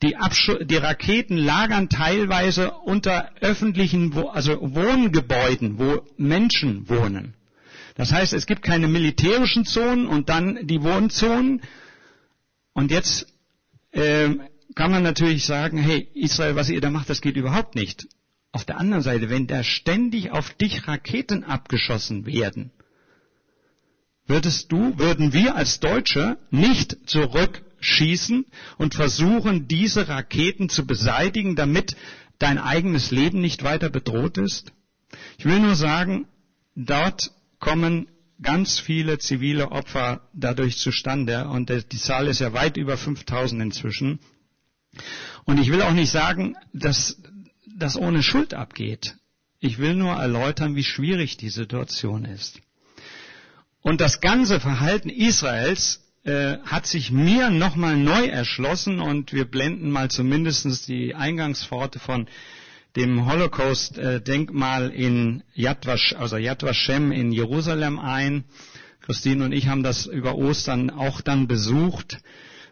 Die, 0.03 0.17
Abschu 0.17 0.63
die 0.65 0.75
Raketen 0.75 1.37
lagern 1.37 1.87
teilweise 1.87 2.71
unter 2.71 3.31
öffentlichen, 3.39 4.13
also 4.33 4.59
Wohngebäuden, 4.61 5.79
wo 5.79 6.01
Menschen 6.17 6.89
wohnen. 6.89 7.35
Das 7.95 8.11
heißt, 8.11 8.33
es 8.33 8.45
gibt 8.45 8.63
keine 8.63 8.89
militärischen 8.89 9.65
Zonen 9.65 10.07
und 10.07 10.27
dann 10.27 10.67
die 10.67 10.83
Wohnzonen. 10.83 11.61
Und 12.73 12.91
jetzt 12.91 13.27
äh, 13.91 14.29
kann 14.75 14.91
man 14.91 15.03
natürlich 15.03 15.45
sagen, 15.45 15.77
hey, 15.77 16.07
Israel, 16.13 16.55
was 16.55 16.69
ihr 16.69 16.81
da 16.81 16.91
macht, 16.91 17.09
das 17.09 17.21
geht 17.21 17.37
überhaupt 17.37 17.75
nicht. 17.75 18.07
Auf 18.51 18.65
der 18.65 18.77
anderen 18.77 19.03
Seite, 19.03 19.29
wenn 19.29 19.47
da 19.47 19.63
ständig 19.63 20.31
auf 20.31 20.49
dich 20.55 20.87
Raketen 20.87 21.43
abgeschossen 21.43 22.25
werden, 22.25 22.71
würdest 24.27 24.71
du, 24.71 24.97
würden 24.97 25.33
wir 25.33 25.55
als 25.55 25.79
Deutsche 25.79 26.37
nicht 26.51 26.97
zurückschießen 27.09 28.45
und 28.77 28.93
versuchen, 28.95 29.67
diese 29.67 30.07
Raketen 30.07 30.69
zu 30.69 30.85
beseitigen, 30.85 31.55
damit 31.55 31.95
dein 32.39 32.57
eigenes 32.59 33.11
Leben 33.11 33.41
nicht 33.41 33.63
weiter 33.63 33.89
bedroht 33.89 34.37
ist? 34.37 34.71
Ich 35.37 35.45
will 35.45 35.59
nur 35.59 35.75
sagen, 35.75 36.27
dort 36.75 37.31
kommen 37.59 38.07
ganz 38.41 38.79
viele 38.79 39.17
zivile 39.17 39.71
Opfer 39.71 40.21
dadurch 40.33 40.77
zustande 40.77 41.47
und 41.47 41.69
die 41.69 41.97
Zahl 41.97 42.27
ist 42.27 42.39
ja 42.39 42.53
weit 42.53 42.77
über 42.77 42.97
5000 42.97 43.61
inzwischen. 43.61 44.19
Und 45.45 45.59
ich 45.59 45.71
will 45.71 45.81
auch 45.81 45.93
nicht 45.93 46.11
sagen, 46.11 46.55
dass 46.73 47.21
das 47.77 47.95
ohne 47.95 48.23
Schuld 48.23 48.53
abgeht. 48.53 49.15
Ich 49.59 49.79
will 49.79 49.95
nur 49.95 50.13
erläutern, 50.13 50.75
wie 50.75 50.83
schwierig 50.83 51.37
die 51.37 51.49
Situation 51.49 52.25
ist. 52.25 52.59
Und 53.87 54.01
das 54.01 54.19
ganze 54.19 54.59
Verhalten 54.59 55.07
Israels 55.07 56.01
äh, 56.25 56.57
hat 56.65 56.85
sich 56.85 57.09
mir 57.09 57.49
nochmal 57.49 57.95
neu 57.95 58.25
erschlossen 58.25 58.99
und 58.99 59.31
wir 59.31 59.45
blenden 59.45 59.91
mal 59.91 60.11
zumindest 60.11 60.89
die 60.89 61.15
Eingangspforte 61.15 61.97
von 61.97 62.27
dem 62.97 63.25
Holocaust-Denkmal 63.31 64.89
in 64.89 65.41
Yad 65.53 65.87
Vashem, 65.87 66.19
also 66.19 66.35
Yad 66.35 66.63
Vashem 66.63 67.13
in 67.13 67.31
Jerusalem 67.31 67.97
ein. 67.97 68.43
Christine 68.99 69.45
und 69.45 69.53
ich 69.53 69.69
haben 69.69 69.83
das 69.83 70.05
über 70.05 70.35
Ostern 70.35 70.89
auch 70.89 71.21
dann 71.21 71.47
besucht. 71.47 72.17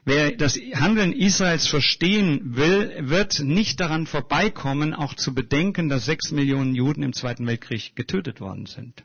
Wer 0.03 0.33
das 0.35 0.57
Handeln 0.57 1.13
Israels 1.13 1.65
verstehen 1.65 2.57
will, 2.57 2.93
wird 2.99 3.39
nicht 3.39 3.79
daran 3.79 4.05
vorbeikommen, 4.05 4.93
auch 4.93 5.13
zu 5.13 5.33
bedenken, 5.33 5.87
dass 5.87 6.03
sechs 6.03 6.31
Millionen 6.31 6.75
Juden 6.75 7.03
im 7.03 7.13
Zweiten 7.13 7.47
Weltkrieg 7.47 7.95
getötet 7.95 8.41
worden 8.41 8.65
sind. 8.65 9.01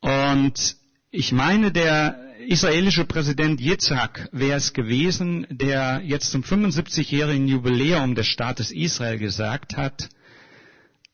Und 0.00 0.76
ich 1.10 1.32
meine, 1.32 1.72
der 1.72 2.18
israelische 2.46 3.04
Präsident 3.04 3.60
Yitzhak 3.60 4.28
wäre 4.32 4.56
es 4.56 4.72
gewesen, 4.72 5.46
der 5.50 6.02
jetzt 6.04 6.30
zum 6.30 6.42
75-jährigen 6.42 7.48
Jubiläum 7.48 8.14
des 8.14 8.26
Staates 8.26 8.70
Israel 8.70 9.18
gesagt 9.18 9.76
hat, 9.76 10.08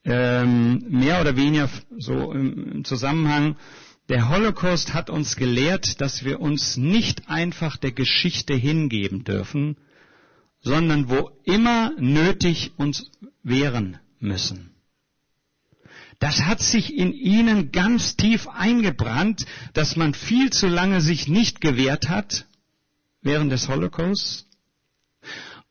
ähm, 0.05 0.85
mehr 0.89 1.21
oder 1.21 1.37
weniger 1.37 1.71
so 1.97 2.33
im 2.33 2.85
Zusammenhang, 2.85 3.57
der 4.11 4.29
Holocaust 4.29 4.93
hat 4.93 5.09
uns 5.09 5.37
gelehrt, 5.37 6.01
dass 6.03 6.25
wir 6.25 6.41
uns 6.41 6.77
nicht 6.77 7.29
einfach 7.31 7.79
der 7.79 7.93
Geschichte 7.93 8.55
hingeben 8.55 9.25
dürfen, 9.25 9.77
sondern 10.61 11.09
wo 11.09 11.31
immer 11.45 11.93
nötig 11.99 12.73
uns 12.77 13.11
wehren 13.43 13.99
müssen. 14.19 14.74
Das 16.19 16.43
hat 16.43 16.61
sich 16.61 16.95
in 16.95 17.13
ihnen 17.13 17.73
ganz 17.73 18.17
tief 18.17 18.49
eingebrannt, 18.49 19.47
dass 19.73 19.97
man 19.97 20.15
viel 20.15 20.51
zu 20.51 20.67
lange 20.67 21.01
sich 21.01 21.29
nicht 21.29 21.61
gewehrt 21.61 22.09
hat 22.09 22.47
während 23.23 23.51
des 23.51 23.69
Holocausts 23.69 24.47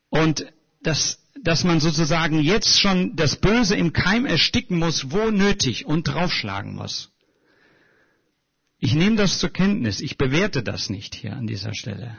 und 0.10 0.52
dass, 0.82 1.20
dass 1.42 1.64
man 1.64 1.80
sozusagen 1.80 2.40
jetzt 2.40 2.80
schon 2.80 3.16
das 3.16 3.38
Böse 3.38 3.76
im 3.76 3.94
Keim 3.94 4.26
ersticken 4.26 4.80
muss, 4.80 5.12
wo 5.12 5.30
nötig 5.30 5.86
und 5.86 6.08
draufschlagen 6.08 6.76
muss. 6.76 7.12
Ich 8.80 8.96
nehme 8.96 9.16
das 9.16 9.40
zur 9.40 9.50
Kenntnis. 9.50 10.02
Ich 10.02 10.18
bewerte 10.18 10.62
das 10.62 10.90
nicht 10.90 11.16
hier 11.16 11.38
an 11.38 11.48
dieser 11.48 11.74
Stelle, 11.74 12.18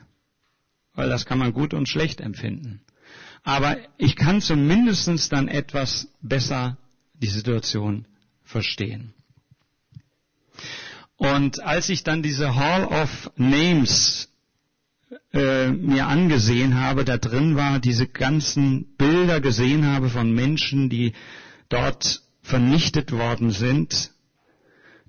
weil 0.94 1.10
das 1.10 1.26
kann 1.26 1.38
man 1.38 1.52
gut 1.52 1.74
und 1.74 1.88
schlecht 1.88 2.20
empfinden. 2.20 2.80
Aber 3.42 3.76
ich 3.98 4.16
kann 4.16 4.40
zumindest 4.40 5.30
dann 5.32 5.48
etwas 5.48 6.08
besser 6.22 6.78
die 7.12 7.28
Situation 7.28 8.06
verstehen. 8.44 9.14
Und 11.16 11.62
als 11.62 11.88
ich 11.88 12.02
dann 12.02 12.22
diese 12.22 12.54
Hall 12.54 12.84
of 12.84 13.30
Names 13.36 14.28
äh, 15.32 15.68
mir 15.68 16.06
angesehen 16.06 16.80
habe, 16.80 17.04
da 17.04 17.16
drin 17.18 17.56
war, 17.56 17.78
diese 17.78 18.06
ganzen 18.06 18.96
Bilder 18.96 19.40
gesehen 19.40 19.86
habe 19.86 20.10
von 20.10 20.32
Menschen, 20.32 20.90
die 20.90 21.12
dort 21.68 22.22
vernichtet 22.42 23.12
worden 23.12 23.50
sind, 23.50 24.10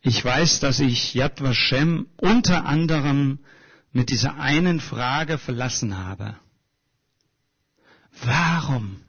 ich 0.01 0.23
weiß, 0.23 0.59
dass 0.59 0.79
ich 0.79 1.15
Yad 1.15 1.41
Vashem 1.41 2.07
unter 2.17 2.65
anderem 2.65 3.39
mit 3.91 4.09
dieser 4.09 4.37
einen 4.37 4.79
Frage 4.79 5.39
verlassen 5.39 5.97
habe. 5.97 6.35
Warum 8.23 9.04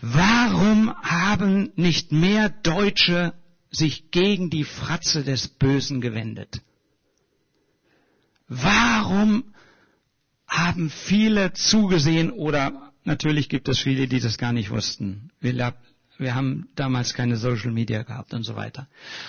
Warum 0.00 0.94
haben 1.02 1.72
nicht 1.76 2.12
mehr 2.12 2.48
Deutsche 2.48 3.34
sich 3.70 4.10
gegen 4.10 4.50
die 4.50 4.64
Fratze 4.64 5.24
des 5.24 5.48
Bösen 5.48 6.00
gewendet? 6.00 6.60
Warum 8.48 9.44
haben 10.52 10.90
viele 10.90 11.54
zugesehen 11.54 12.30
oder 12.30 12.92
natürlich 13.04 13.48
gibt 13.48 13.68
es 13.68 13.78
viele, 13.80 14.06
die 14.06 14.20
das 14.20 14.36
gar 14.36 14.52
nicht 14.52 14.70
wussten. 14.70 15.30
Wir, 15.40 15.74
Wir 16.18 16.34
haben 16.34 16.68
damals 16.74 17.14
keine 17.14 17.36
Social 17.36 17.72
Media 17.72 18.02
gehabt 18.02 18.34
und 18.34 18.44
so 18.44 18.54
weiter. 18.54 18.86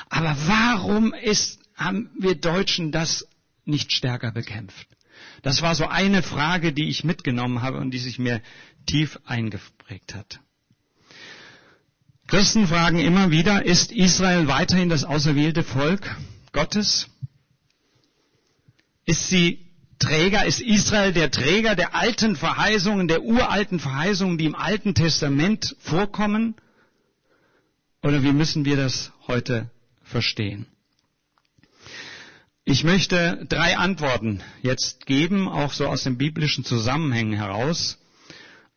Aber 0.10 0.36
warum 0.48 1.14
ist, 1.14 1.60
haben 1.76 2.10
wir 2.20 2.36
Deutschen 2.36 2.92
das 2.92 3.26
nicht 3.66 3.94
stärker 3.94 4.32
bekämpft? 4.32 4.88
Das 5.42 5.62
war 5.62 5.76
so 5.76 5.88
eine 5.88 6.22
Frage, 6.24 6.74
die 6.74 6.90
ich 6.90 7.04
mitgenommen 7.04 7.62
habe 7.62 7.78
und 7.80 7.92
die 7.92 8.00
sich 8.00 8.20
mir 8.20 8.42
tief 8.86 9.20
eingeprägt 9.26 10.16
hat. 10.16 10.40
Christen 12.28 12.68
fragen 12.68 13.00
immer 13.00 13.32
wieder, 13.32 13.66
ist 13.66 13.92
Israel 13.92 14.48
weiterhin 14.48 14.90
das 14.90 15.04
auserwählte 15.04 15.64
Volk 15.64 16.16
Gottes? 16.52 17.08
Ist 19.06 19.30
sie 19.30 19.64
Träger, 20.00 20.46
ist 20.46 20.62
Israel 20.62 21.14
der 21.14 21.32
Träger 21.32 21.76
der 21.76 21.96
alten 21.96 22.36
Verheißungen, 22.36 23.08
der 23.08 23.24
uralten 23.24 23.80
Verheißungen, 23.80 24.38
die 24.38 24.46
im 24.46 24.56
Alten 24.56 24.96
Testament 24.96 25.76
vorkommen? 25.80 26.56
Oder 28.02 28.24
wie 28.24 28.34
müssen 28.34 28.66
wir 28.66 28.76
das 28.76 29.12
heute 29.28 29.70
verstehen? 30.04 30.66
Ich 32.66 32.84
möchte 32.84 33.46
drei 33.50 33.78
Antworten 33.78 34.42
jetzt 34.62 35.06
geben, 35.06 35.48
auch 35.50 35.74
so 35.74 35.88
aus 35.88 36.04
den 36.04 36.18
biblischen 36.18 36.64
Zusammenhängen 36.64 37.34
heraus. 37.34 37.98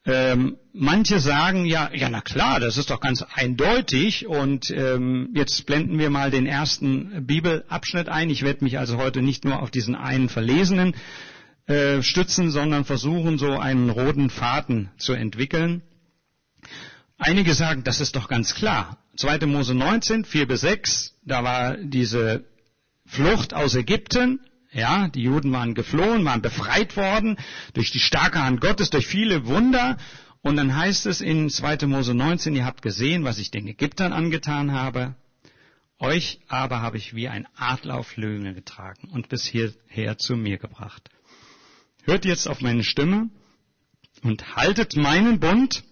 Ähm, 0.06 0.56
manche 0.72 1.18
sagen 1.18 1.66
ja, 1.66 1.90
ja 1.92 2.08
na 2.08 2.20
klar, 2.20 2.60
das 2.60 2.76
ist 2.76 2.90
doch 2.90 3.00
ganz 3.00 3.22
eindeutig 3.22 4.28
und 4.28 4.70
ähm, 4.70 5.30
jetzt 5.34 5.66
blenden 5.66 5.98
wir 5.98 6.10
mal 6.10 6.30
den 6.30 6.46
ersten 6.46 7.26
Bibelabschnitt 7.26 8.08
ein. 8.08 8.30
Ich 8.30 8.42
werde 8.42 8.62
mich 8.62 8.78
also 8.78 8.98
heute 8.98 9.20
nicht 9.20 9.44
nur 9.44 9.60
auf 9.60 9.72
diesen 9.72 9.96
einen 9.96 10.28
verlesenen 10.28 10.94
äh, 11.66 12.02
stützen, 12.02 12.52
sondern 12.52 12.84
versuchen 12.84 13.36
so 13.36 13.58
einen 13.58 13.90
roten 13.90 14.30
Faden 14.30 14.90
zu 14.96 15.12
entwickeln. 15.12 15.82
Einige 17.18 17.54
sagen, 17.54 17.82
das 17.82 18.00
ist 18.00 18.14
doch 18.14 18.28
ganz 18.28 18.54
klar. 18.54 18.98
2. 19.16 19.46
Mose 19.46 19.74
19, 19.74 20.24
4 20.24 20.46
bis 20.46 20.60
6, 20.60 21.16
da 21.24 21.42
war 21.42 21.76
diese 21.78 22.44
Flucht 23.06 23.54
aus 23.54 23.74
Ägypten, 23.74 24.38
ja, 24.76 25.08
die 25.08 25.22
Juden 25.22 25.52
waren 25.52 25.74
geflohen, 25.74 26.24
waren 26.24 26.42
befreit 26.42 26.96
worden 26.96 27.38
durch 27.72 27.90
die 27.90 27.98
starke 27.98 28.42
Hand 28.42 28.60
Gottes, 28.60 28.90
durch 28.90 29.06
viele 29.06 29.46
Wunder. 29.46 29.96
Und 30.42 30.56
dann 30.56 30.76
heißt 30.76 31.06
es 31.06 31.20
in 31.20 31.48
2. 31.48 31.86
Mose 31.86 32.14
19, 32.14 32.54
ihr 32.54 32.66
habt 32.66 32.82
gesehen, 32.82 33.24
was 33.24 33.38
ich 33.38 33.50
den 33.50 33.66
Ägyptern 33.66 34.12
angetan 34.12 34.72
habe. 34.72 35.16
Euch 35.98 36.40
aber 36.46 36.82
habe 36.82 36.98
ich 36.98 37.14
wie 37.14 37.28
ein 37.28 37.48
Adler 37.56 37.94
auf 37.94 38.16
Löhne 38.18 38.52
getragen 38.52 39.08
und 39.08 39.30
bis 39.30 39.46
hierher 39.46 40.18
zu 40.18 40.36
mir 40.36 40.58
gebracht. 40.58 41.08
Hört 42.04 42.26
jetzt 42.26 42.46
auf 42.46 42.60
meine 42.60 42.84
Stimme 42.84 43.30
und 44.22 44.56
haltet 44.56 44.94
meinen 44.94 45.40
Bund, 45.40 45.84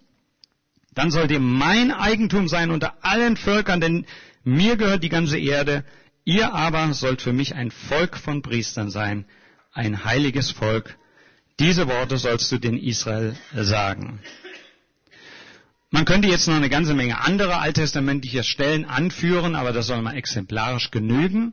dann 0.93 1.11
sollt 1.11 1.31
ihr 1.31 1.41
mein 1.41 1.91
Eigentum 1.91 2.49
sein 2.49 2.71
unter 2.71 3.03
allen 3.03 3.37
Völkern, 3.37 3.81
denn 3.81 4.07
mir 4.45 4.76
gehört 4.76 5.03
die 5.03 5.09
ganze 5.09 5.38
Erde. 5.38 5.85
Ihr 6.25 6.54
aber 6.54 6.95
sollt 6.95 7.21
für 7.21 7.33
mich 7.33 7.54
ein 7.54 7.71
Volk 7.71 8.16
von 8.16 8.40
Priestern 8.40 8.90
sein, 8.90 9.26
ein 9.73 10.04
heiliges 10.04 10.50
Volk. 10.50 10.97
Diese 11.61 11.87
Worte 11.87 12.16
sollst 12.16 12.50
du 12.50 12.59
den 12.59 12.78
Israel 12.78 13.37
sagen. 13.54 14.21
Man 15.90 16.07
könnte 16.07 16.26
jetzt 16.26 16.49
noch 16.49 16.57
eine 16.57 16.71
ganze 16.71 16.95
Menge 16.95 17.21
andere 17.21 17.59
alttestamentliche 17.59 18.43
Stellen 18.43 18.85
anführen, 18.85 19.54
aber 19.54 19.73
das 19.73 19.87
soll 19.87 20.02
mal 20.02 20.16
exemplarisch 20.16 20.90
genügen. 20.90 21.52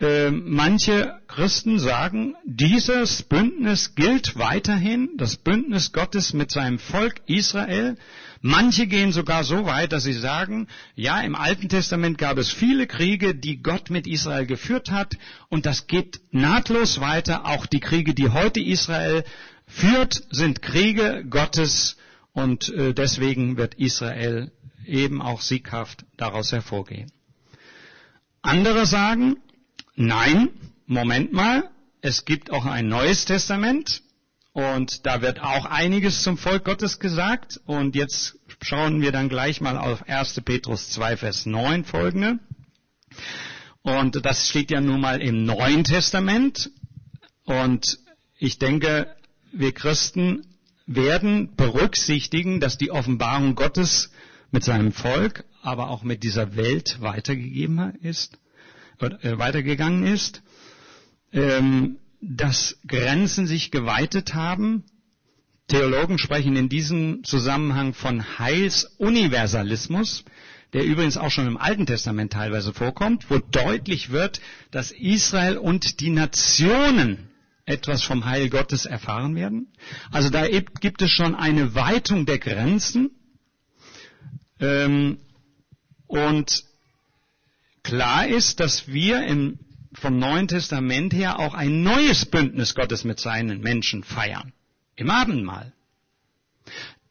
Ähm, 0.00 0.44
manche 0.46 1.20
Christen 1.28 1.78
sagen, 1.78 2.34
dieses 2.44 3.22
Bündnis 3.22 3.94
gilt 3.94 4.36
weiterhin, 4.36 5.10
das 5.16 5.36
Bündnis 5.36 5.92
Gottes 5.92 6.32
mit 6.32 6.50
seinem 6.50 6.80
Volk 6.80 7.20
Israel. 7.26 7.96
Manche 8.40 8.88
gehen 8.88 9.12
sogar 9.12 9.44
so 9.44 9.64
weit, 9.64 9.92
dass 9.92 10.02
sie 10.02 10.12
sagen, 10.12 10.66
ja, 10.96 11.20
im 11.20 11.36
Alten 11.36 11.68
Testament 11.68 12.18
gab 12.18 12.38
es 12.38 12.50
viele 12.50 12.88
Kriege, 12.88 13.36
die 13.36 13.62
Gott 13.62 13.90
mit 13.90 14.08
Israel 14.08 14.46
geführt 14.46 14.90
hat, 14.90 15.14
und 15.48 15.66
das 15.66 15.86
geht 15.86 16.20
nahtlos 16.32 17.00
weiter. 17.00 17.46
Auch 17.46 17.66
die 17.66 17.80
Kriege, 17.80 18.14
die 18.14 18.30
heute 18.30 18.60
Israel 18.60 19.22
führt, 19.68 20.24
sind 20.30 20.62
Kriege 20.62 21.24
Gottes, 21.30 21.96
und 22.32 22.70
äh, 22.70 22.94
deswegen 22.94 23.56
wird 23.56 23.74
Israel 23.74 24.50
eben 24.86 25.22
auch 25.22 25.40
sieghaft 25.40 26.04
daraus 26.16 26.50
hervorgehen. 26.50 27.12
Andere 28.40 28.86
sagen, 28.86 29.36
Nein, 29.94 30.48
Moment 30.86 31.32
mal, 31.34 31.70
es 32.00 32.24
gibt 32.24 32.50
auch 32.50 32.64
ein 32.64 32.88
neues 32.88 33.26
Testament 33.26 34.02
und 34.54 35.04
da 35.04 35.20
wird 35.20 35.42
auch 35.42 35.66
einiges 35.66 36.22
zum 36.22 36.38
Volk 36.38 36.64
Gottes 36.64 36.98
gesagt 36.98 37.60
und 37.66 37.94
jetzt 37.94 38.38
schauen 38.62 39.02
wir 39.02 39.12
dann 39.12 39.28
gleich 39.28 39.60
mal 39.60 39.76
auf 39.76 40.08
1. 40.08 40.40
Petrus 40.46 40.88
2, 40.90 41.18
Vers 41.18 41.44
9 41.44 41.84
folgende. 41.84 42.38
Und 43.82 44.24
das 44.24 44.48
steht 44.48 44.70
ja 44.70 44.80
nun 44.80 45.00
mal 45.00 45.20
im 45.20 45.44
Neuen 45.44 45.84
Testament 45.84 46.70
und 47.44 47.98
ich 48.38 48.58
denke, 48.58 49.14
wir 49.52 49.72
Christen 49.72 50.46
werden 50.86 51.54
berücksichtigen, 51.54 52.60
dass 52.60 52.78
die 52.78 52.90
Offenbarung 52.90 53.56
Gottes 53.56 54.10
mit 54.50 54.64
seinem 54.64 54.92
Volk, 54.92 55.44
aber 55.60 55.90
auch 55.90 56.02
mit 56.02 56.22
dieser 56.22 56.56
Welt 56.56 57.02
weitergegeben 57.02 57.94
ist 58.00 58.38
weitergegangen 59.02 60.04
ist, 60.04 60.42
ähm, 61.32 61.98
dass 62.20 62.78
Grenzen 62.86 63.46
sich 63.46 63.70
geweitet 63.70 64.34
haben. 64.34 64.84
Theologen 65.68 66.18
sprechen 66.18 66.56
in 66.56 66.68
diesem 66.68 67.24
Zusammenhang 67.24 67.94
von 67.94 68.38
Heilsuniversalismus, 68.38 70.24
der 70.72 70.84
übrigens 70.84 71.16
auch 71.16 71.30
schon 71.30 71.46
im 71.46 71.56
Alten 71.56 71.86
Testament 71.86 72.32
teilweise 72.32 72.72
vorkommt, 72.72 73.30
wo 73.30 73.38
deutlich 73.38 74.10
wird, 74.10 74.40
dass 74.70 74.90
Israel 74.92 75.58
und 75.58 76.00
die 76.00 76.10
Nationen 76.10 77.30
etwas 77.64 78.02
vom 78.02 78.24
Heil 78.24 78.50
Gottes 78.50 78.86
erfahren 78.86 79.34
werden. 79.34 79.72
Also 80.10 80.30
da 80.30 80.46
gibt 80.48 81.02
es 81.02 81.10
schon 81.10 81.34
eine 81.34 81.74
Weitung 81.74 82.26
der 82.26 82.38
Grenzen. 82.38 83.10
Ähm, 84.60 85.18
und 86.06 86.64
Klar 87.82 88.28
ist, 88.28 88.60
dass 88.60 88.88
wir 88.88 89.24
im, 89.26 89.58
vom 89.92 90.18
Neuen 90.18 90.48
Testament 90.48 91.12
her 91.12 91.38
auch 91.38 91.54
ein 91.54 91.82
neues 91.82 92.26
Bündnis 92.26 92.74
Gottes 92.74 93.04
mit 93.04 93.20
seinen 93.20 93.60
Menschen 93.60 94.04
feiern. 94.04 94.52
Im 94.96 95.10
Abendmahl. 95.10 95.72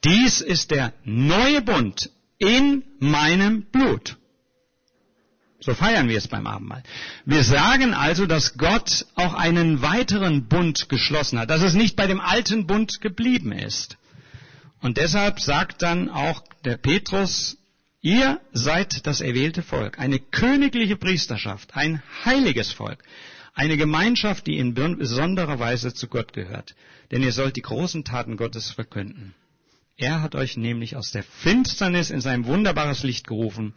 Dies 0.04 0.42
ist 0.42 0.72
der 0.72 0.94
neue 1.04 1.62
Bund 1.62 2.10
in 2.38 2.84
meinem 3.00 3.64
Blut. 3.72 4.18
So 5.60 5.76
feiern 5.76 6.10
wir 6.10 6.18
es 6.18 6.28
beim 6.28 6.48
Abendmahl. 6.48 6.82
Wir 7.26 7.44
sagen 7.44 7.94
also, 7.94 8.26
dass 8.26 8.58
Gott 8.58 9.06
auch 9.14 9.36
einen 9.36 9.84
weiteren 9.84 10.48
Bund 10.48 10.90
geschlossen 10.90 11.38
hat, 11.38 11.52
dass 11.52 11.62
es 11.62 11.76
nicht 11.76 11.96
bei 11.96 12.08
dem 12.08 12.20
alten 12.20 12.66
Bund 12.66 13.00
geblieben 13.00 13.52
ist. 13.52 13.98
Und 14.82 14.98
deshalb 14.98 15.40
sagt 15.40 15.84
dann 15.84 16.10
auch 16.10 16.42
der 16.66 16.78
Petrus 16.78 17.58
Ihr 18.02 18.42
seid 18.52 19.06
das 19.06 19.22
erwählte 19.22 19.62
Volk, 19.62 20.00
eine 20.00 20.20
königliche 20.20 20.98
Priesterschaft, 20.98 21.76
ein 21.76 22.02
heiliges 22.26 22.72
Volk, 22.72 23.04
eine 23.54 23.78
Gemeinschaft, 23.78 24.48
die 24.48 24.58
in 24.58 24.74
besonderer 24.74 25.60
Weise 25.60 25.94
zu 25.94 26.08
Gott 26.08 26.34
gehört. 26.34 26.76
Denn 27.12 27.22
ihr 27.22 27.32
sollt 27.32 27.58
die 27.58 27.62
großen 27.62 28.04
Taten 28.04 28.38
Gottes 28.38 28.72
verkünden. 28.72 29.36
Er 29.98 30.22
hat 30.22 30.34
euch 30.34 30.58
nämlich 30.58 30.96
aus 30.96 31.12
der 31.12 31.24
Finsternis 31.24 32.10
in 32.10 32.22
sein 32.22 32.46
wunderbares 32.46 33.04
Licht 33.04 33.28
gerufen. 33.28 33.76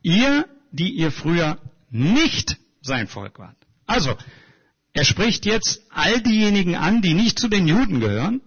Ihr, 0.00 0.48
die 0.70 0.90
ihr 0.90 1.12
früher 1.12 1.58
nicht 1.90 2.56
sein 2.80 3.06
Volk 3.06 3.38
wart. 3.38 3.56
Also, 3.86 4.16
er 4.94 5.04
spricht 5.04 5.44
jetzt 5.44 5.82
all 5.90 6.22
diejenigen 6.22 6.74
an, 6.74 7.02
die 7.02 7.12
nicht 7.12 7.38
zu 7.38 7.48
den 7.48 7.68
Juden 7.68 8.00
gehören, 8.00 8.40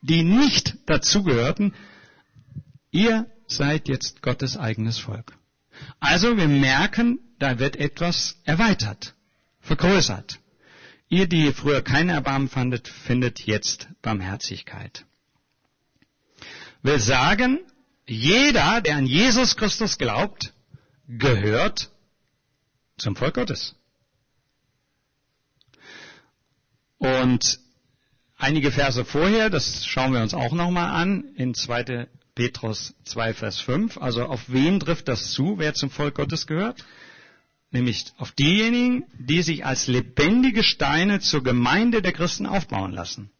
die 0.00 0.22
nicht 0.22 0.76
dazugehörten. 0.86 1.74
Ihr 2.90 3.26
seid 3.56 3.88
jetzt 3.88 4.22
Gottes 4.22 4.56
eigenes 4.56 4.98
Volk. 4.98 5.36
Also 6.00 6.36
wir 6.36 6.48
merken, 6.48 7.18
da 7.38 7.58
wird 7.58 7.76
etwas 7.76 8.36
erweitert, 8.44 9.14
vergrößert. 9.60 10.38
Ihr, 11.08 11.26
die 11.26 11.52
früher 11.52 11.82
kein 11.82 12.08
Erbarmen 12.08 12.48
fandet, 12.48 12.88
findet 12.88 13.40
jetzt 13.40 13.88
Barmherzigkeit. 14.00 15.04
Will 16.82 16.98
sagen, 16.98 17.60
jeder, 18.06 18.80
der 18.80 18.96
an 18.96 19.06
Jesus 19.06 19.56
Christus 19.56 19.98
glaubt, 19.98 20.52
gehört 21.06 21.90
zum 22.96 23.14
Volk 23.16 23.34
Gottes. 23.34 23.74
Und 26.98 27.60
einige 28.36 28.70
Verse 28.70 29.04
vorher, 29.04 29.50
das 29.50 29.84
schauen 29.86 30.12
wir 30.12 30.22
uns 30.22 30.34
auch 30.34 30.52
nochmal 30.52 30.90
an, 30.90 31.34
in 31.34 31.54
2. 31.54 32.08
Petrus 32.34 32.94
2, 33.04 33.34
Vers 33.34 33.60
5. 33.60 33.98
Also 33.98 34.24
auf 34.24 34.44
wen 34.48 34.80
trifft 34.80 35.08
das 35.08 35.32
zu, 35.32 35.58
wer 35.58 35.74
zum 35.74 35.90
Volk 35.90 36.14
Gottes 36.14 36.46
gehört? 36.46 36.84
Nämlich 37.70 38.06
auf 38.18 38.32
diejenigen, 38.32 39.04
die 39.18 39.42
sich 39.42 39.64
als 39.64 39.86
lebendige 39.86 40.62
Steine 40.62 41.20
zur 41.20 41.42
Gemeinde 41.42 42.02
der 42.02 42.12
Christen 42.12 42.46
aufbauen 42.46 42.92
lassen. 42.92 43.30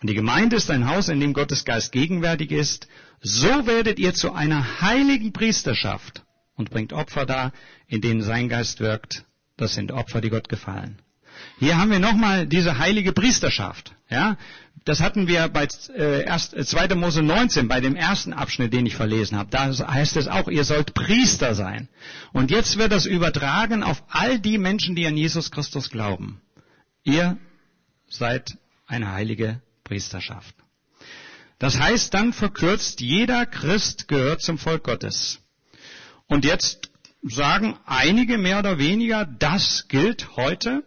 Und 0.00 0.10
die 0.10 0.14
Gemeinde 0.14 0.56
ist 0.56 0.70
ein 0.70 0.88
Haus, 0.88 1.08
in 1.08 1.20
dem 1.20 1.32
Gottes 1.32 1.64
Geist 1.64 1.92
gegenwärtig 1.92 2.52
ist. 2.52 2.88
So 3.20 3.66
werdet 3.66 3.98
ihr 3.98 4.14
zu 4.14 4.32
einer 4.32 4.80
heiligen 4.80 5.32
Priesterschaft 5.32 6.22
und 6.54 6.70
bringt 6.70 6.92
Opfer 6.92 7.26
dar, 7.26 7.52
in 7.86 8.00
denen 8.00 8.22
sein 8.22 8.48
Geist 8.48 8.80
wirkt. 8.80 9.24
Das 9.56 9.74
sind 9.74 9.90
Opfer, 9.90 10.20
die 10.20 10.30
Gott 10.30 10.48
gefallen. 10.48 11.00
Hier 11.58 11.78
haben 11.78 11.90
wir 11.90 11.98
nochmal 11.98 12.46
diese 12.46 12.78
heilige 12.78 13.12
Priesterschaft. 13.12 13.94
Ja, 14.10 14.36
das 14.84 15.00
hatten 15.00 15.28
wir 15.28 15.48
bei 15.48 15.68
äh, 15.94 16.24
erst, 16.24 16.52
2. 16.52 16.84
Äh, 16.84 16.94
Mose 16.94 17.22
19, 17.22 17.68
bei 17.68 17.80
dem 17.80 17.94
ersten 17.94 18.32
Abschnitt, 18.32 18.72
den 18.72 18.86
ich 18.86 18.96
verlesen 18.96 19.36
habe. 19.36 19.50
Da 19.50 19.66
heißt 19.66 20.16
es 20.16 20.28
auch, 20.28 20.48
ihr 20.48 20.64
sollt 20.64 20.94
Priester 20.94 21.54
sein. 21.54 21.88
Und 22.32 22.50
jetzt 22.50 22.78
wird 22.78 22.92
das 22.92 23.04
übertragen 23.04 23.82
auf 23.82 24.02
all 24.08 24.38
die 24.38 24.56
Menschen, 24.56 24.96
die 24.96 25.06
an 25.06 25.16
Jesus 25.16 25.50
Christus 25.50 25.90
glauben. 25.90 26.40
Ihr 27.04 27.36
seid 28.08 28.56
eine 28.86 29.12
heilige 29.12 29.60
Priesterschaft. 29.84 30.54
Das 31.58 31.78
heißt 31.78 32.14
dann 32.14 32.32
verkürzt, 32.32 33.00
jeder 33.00 33.44
Christ 33.44 34.08
gehört 34.08 34.40
zum 34.40 34.58
Volk 34.58 34.84
Gottes. 34.84 35.40
Und 36.26 36.44
jetzt 36.44 36.90
sagen 37.22 37.76
einige 37.84 38.38
mehr 38.38 38.60
oder 38.60 38.78
weniger, 38.78 39.26
das 39.26 39.86
gilt 39.88 40.36
heute. 40.36 40.84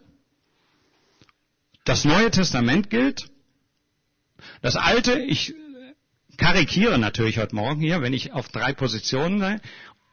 Das 1.84 2.04
Neue 2.04 2.30
Testament 2.30 2.90
gilt. 2.90 3.28
Das 4.60 4.76
Alte, 4.76 5.18
ich 5.18 5.54
karikiere 6.36 6.98
natürlich 6.98 7.38
heute 7.38 7.54
Morgen 7.54 7.80
hier, 7.80 8.02
wenn 8.02 8.12
ich 8.12 8.32
auf 8.32 8.48
drei 8.48 8.72
Positionen 8.72 9.40
sei. 9.40 9.60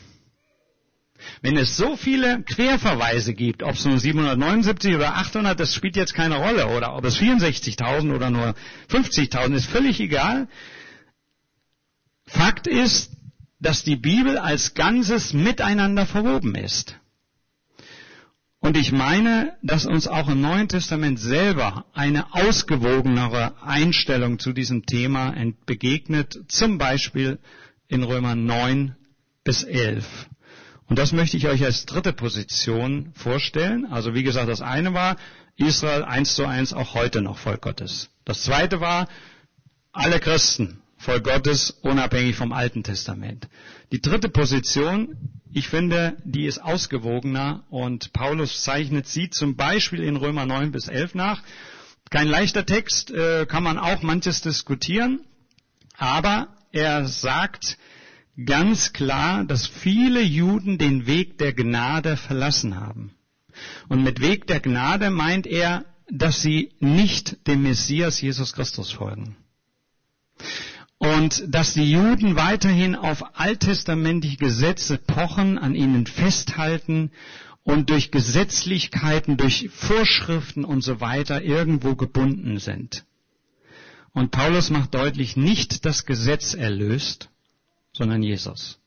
Wenn 1.42 1.56
es 1.56 1.76
so 1.76 1.96
viele 1.96 2.42
Querverweise 2.42 3.34
gibt, 3.34 3.62
ob 3.62 3.74
es 3.74 3.84
nur 3.84 3.98
779 3.98 4.94
oder 4.94 5.16
800, 5.16 5.58
das 5.58 5.74
spielt 5.74 5.96
jetzt 5.96 6.14
keine 6.14 6.36
Rolle, 6.36 6.68
oder 6.68 6.96
ob 6.96 7.04
es 7.04 7.18
64.000 7.18 8.14
oder 8.14 8.30
nur 8.30 8.54
50.000, 8.90 9.54
ist 9.54 9.66
völlig 9.66 10.00
egal. 10.00 10.48
Fakt 12.26 12.66
ist, 12.66 13.12
dass 13.60 13.84
die 13.84 13.96
Bibel 13.96 14.38
als 14.38 14.74
Ganzes 14.74 15.32
miteinander 15.32 16.06
verwoben 16.06 16.54
ist. 16.54 16.96
Und 18.64 18.78
ich 18.78 18.92
meine, 18.92 19.52
dass 19.62 19.84
uns 19.84 20.08
auch 20.08 20.26
im 20.30 20.40
Neuen 20.40 20.68
Testament 20.68 21.20
selber 21.20 21.84
eine 21.92 22.32
ausgewogenere 22.32 23.62
Einstellung 23.62 24.38
zu 24.38 24.54
diesem 24.54 24.86
Thema 24.86 25.34
begegnet, 25.66 26.44
zum 26.48 26.78
Beispiel 26.78 27.38
in 27.88 28.02
Römer 28.02 28.34
9 28.34 28.96
bis 29.44 29.64
11. 29.64 30.06
Und 30.88 30.98
das 30.98 31.12
möchte 31.12 31.36
ich 31.36 31.46
euch 31.46 31.62
als 31.62 31.84
dritte 31.84 32.14
Position 32.14 33.12
vorstellen. 33.14 33.84
Also 33.84 34.14
wie 34.14 34.22
gesagt, 34.22 34.48
das 34.48 34.62
eine 34.62 34.94
war 34.94 35.18
Israel 35.56 36.02
eins 36.02 36.34
zu 36.34 36.46
eins 36.46 36.72
auch 36.72 36.94
heute 36.94 37.20
noch 37.20 37.36
Volk 37.36 37.60
Gottes. 37.60 38.08
Das 38.24 38.44
zweite 38.44 38.80
war 38.80 39.08
alle 39.92 40.20
Christen 40.20 40.80
Volk 40.96 41.24
Gottes 41.24 41.70
unabhängig 41.82 42.34
vom 42.34 42.52
Alten 42.52 42.82
Testament. 42.82 43.46
Die 43.92 44.00
dritte 44.00 44.30
Position 44.30 45.42
ich 45.54 45.68
finde, 45.68 46.16
die 46.24 46.46
ist 46.46 46.58
ausgewogener 46.58 47.62
und 47.70 48.12
Paulus 48.12 48.64
zeichnet 48.64 49.06
sie 49.06 49.30
zum 49.30 49.54
Beispiel 49.54 50.02
in 50.02 50.16
Römer 50.16 50.46
9 50.46 50.72
bis 50.72 50.88
11 50.88 51.14
nach. 51.14 51.42
Kein 52.10 52.26
leichter 52.26 52.66
Text, 52.66 53.12
äh, 53.12 53.46
kann 53.46 53.62
man 53.62 53.78
auch 53.78 54.02
manches 54.02 54.40
diskutieren, 54.42 55.20
aber 55.96 56.48
er 56.72 57.06
sagt 57.06 57.78
ganz 58.44 58.92
klar, 58.92 59.44
dass 59.44 59.68
viele 59.68 60.22
Juden 60.22 60.76
den 60.76 61.06
Weg 61.06 61.38
der 61.38 61.52
Gnade 61.52 62.16
verlassen 62.16 62.74
haben. 62.74 63.14
Und 63.88 64.02
mit 64.02 64.20
Weg 64.20 64.48
der 64.48 64.58
Gnade 64.58 65.10
meint 65.10 65.46
er, 65.46 65.84
dass 66.10 66.42
sie 66.42 66.72
nicht 66.80 67.46
dem 67.46 67.62
Messias 67.62 68.20
Jesus 68.20 68.54
Christus 68.54 68.90
folgen 68.90 69.36
und 71.04 71.44
dass 71.48 71.74
die 71.74 71.90
Juden 71.90 72.34
weiterhin 72.34 72.96
auf 72.96 73.38
alttestamentliche 73.38 74.38
Gesetze 74.38 74.96
pochen, 74.96 75.58
an 75.58 75.74
ihnen 75.74 76.06
festhalten 76.06 77.10
und 77.62 77.90
durch 77.90 78.10
Gesetzlichkeiten, 78.10 79.36
durch 79.36 79.68
Vorschriften 79.70 80.64
und 80.64 80.82
so 80.82 81.02
weiter 81.02 81.42
irgendwo 81.42 81.94
gebunden 81.94 82.58
sind. 82.58 83.04
Und 84.12 84.30
Paulus 84.30 84.70
macht 84.70 84.94
deutlich, 84.94 85.36
nicht 85.36 85.84
das 85.84 86.06
Gesetz 86.06 86.54
erlöst, 86.54 87.28
sondern 87.92 88.22
Jesus. 88.22 88.78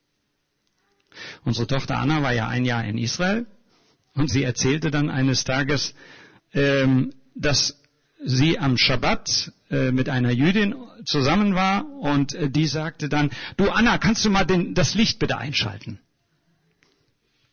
Unsere 1.44 1.68
Tochter 1.68 1.98
Anna 1.98 2.24
war 2.24 2.34
ja 2.34 2.48
ein 2.48 2.66
Jahr 2.66 2.84
in 2.84 2.98
Israel 2.98 3.46
und 4.16 4.32
sie 4.32 4.42
erzählte 4.42 4.90
dann 4.90 5.12
eines 5.12 5.44
Tages, 5.44 5.94
ähm, 6.54 7.14
dass 7.36 7.80
sie 8.24 8.60
am 8.60 8.78
Schabbat 8.78 9.52
äh, 9.70 9.92
mit 9.92 10.10
einer 10.10 10.32
Jüdin 10.32 10.76
zusammen 11.06 11.56
war 11.56 11.86
und 11.90 12.34
äh, 12.34 12.50
die 12.50 12.68
sagte 12.68 13.10
dann, 13.10 13.30
du 13.58 13.70
Anna, 13.70 13.98
kannst 13.98 14.26
du 14.26 14.30
mal 14.30 14.46
den, 14.46 14.74
das 14.74 14.96
Licht 14.96 15.20
bitte 15.20 15.38
einschalten? 15.38 16.00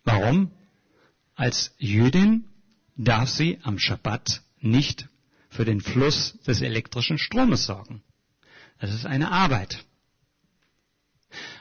Warum? 0.05 0.51
Als 1.35 1.75
Jüdin 1.79 2.45
darf 2.97 3.29
sie 3.29 3.59
am 3.63 3.79
Schabbat 3.79 4.43
nicht 4.61 5.09
für 5.51 5.65
den 5.65 5.81
Fluss 5.81 6.39
des 6.47 6.61
elektrischen 6.63 7.19
Stromes 7.19 7.65
sorgen. 7.65 8.03
Das 8.81 8.93
ist 8.93 9.07
eine 9.07 9.31
Arbeit. 9.31 9.85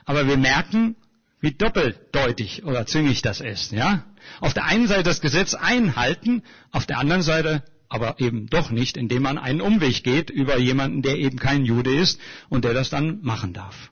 Aber 0.06 0.28
wir 0.28 0.38
merken, 0.38 0.96
wie 1.40 1.52
doppeldeutig 1.52 2.64
oder 2.64 2.86
züngig 2.86 3.22
das 3.22 3.42
ist, 3.42 3.72
ja? 3.72 4.06
Auf 4.40 4.54
der 4.54 4.66
einen 4.66 4.88
Seite 4.88 5.04
das 5.04 5.22
Gesetz 5.22 5.54
einhalten, 5.54 6.44
auf 6.72 6.86
der 6.86 7.00
anderen 7.00 7.22
Seite 7.22 7.64
aber 7.94 8.20
eben 8.20 8.48
doch 8.48 8.72
nicht, 8.72 8.98
indem 8.98 9.22
man 9.22 9.38
einen 9.38 9.62
Umweg 9.62 10.04
geht 10.04 10.32
über 10.32 10.58
jemanden, 10.58 11.04
der 11.04 11.16
eben 11.16 11.38
kein 11.38 11.64
Jude 11.64 11.96
ist 11.96 12.20
und 12.50 12.66
der 12.66 12.74
das 12.74 12.90
dann 12.90 13.22
machen 13.22 13.54
darf. 13.54 13.92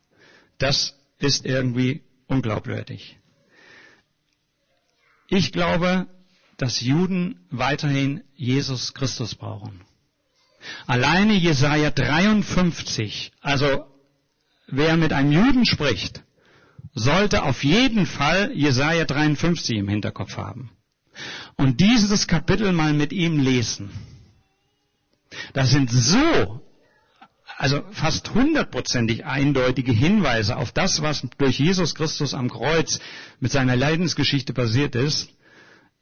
Das 0.57 0.95
ist 1.19 1.45
irgendwie 1.45 2.01
unglaubwürdig. 2.25 3.19
Ich 5.27 5.51
glaube, 5.51 6.07
dass 6.57 6.81
Juden 6.81 7.45
weiterhin 7.51 8.23
Jesus 8.33 8.95
Christus 8.95 9.35
brauchen. 9.35 9.81
Alleine 10.87 11.33
Jesaja 11.33 11.91
53, 11.91 13.31
also 13.39 13.85
wer 14.65 14.97
mit 14.97 15.13
einem 15.13 15.31
Juden 15.31 15.65
spricht, 15.67 16.23
sollte 16.95 17.43
auf 17.43 17.63
jeden 17.63 18.07
Fall 18.07 18.51
Jesaja 18.55 19.05
53 19.05 19.77
im 19.77 19.87
Hinterkopf 19.87 20.37
haben 20.37 20.71
und 21.61 21.79
dieses 21.79 22.25
Kapitel 22.25 22.71
mal 22.71 22.93
mit 22.93 23.13
ihm 23.13 23.39
lesen. 23.39 23.91
Das 25.53 25.69
sind 25.69 25.91
so, 25.91 26.59
also 27.55 27.83
fast 27.91 28.33
hundertprozentig 28.33 29.25
eindeutige 29.25 29.91
Hinweise 29.91 30.57
auf 30.57 30.71
das, 30.71 31.03
was 31.03 31.21
durch 31.37 31.59
Jesus 31.59 31.93
Christus 31.93 32.33
am 32.33 32.49
Kreuz 32.49 32.99
mit 33.39 33.51
seiner 33.51 33.75
Leidensgeschichte 33.75 34.53
passiert 34.53 34.95
ist, 34.95 35.29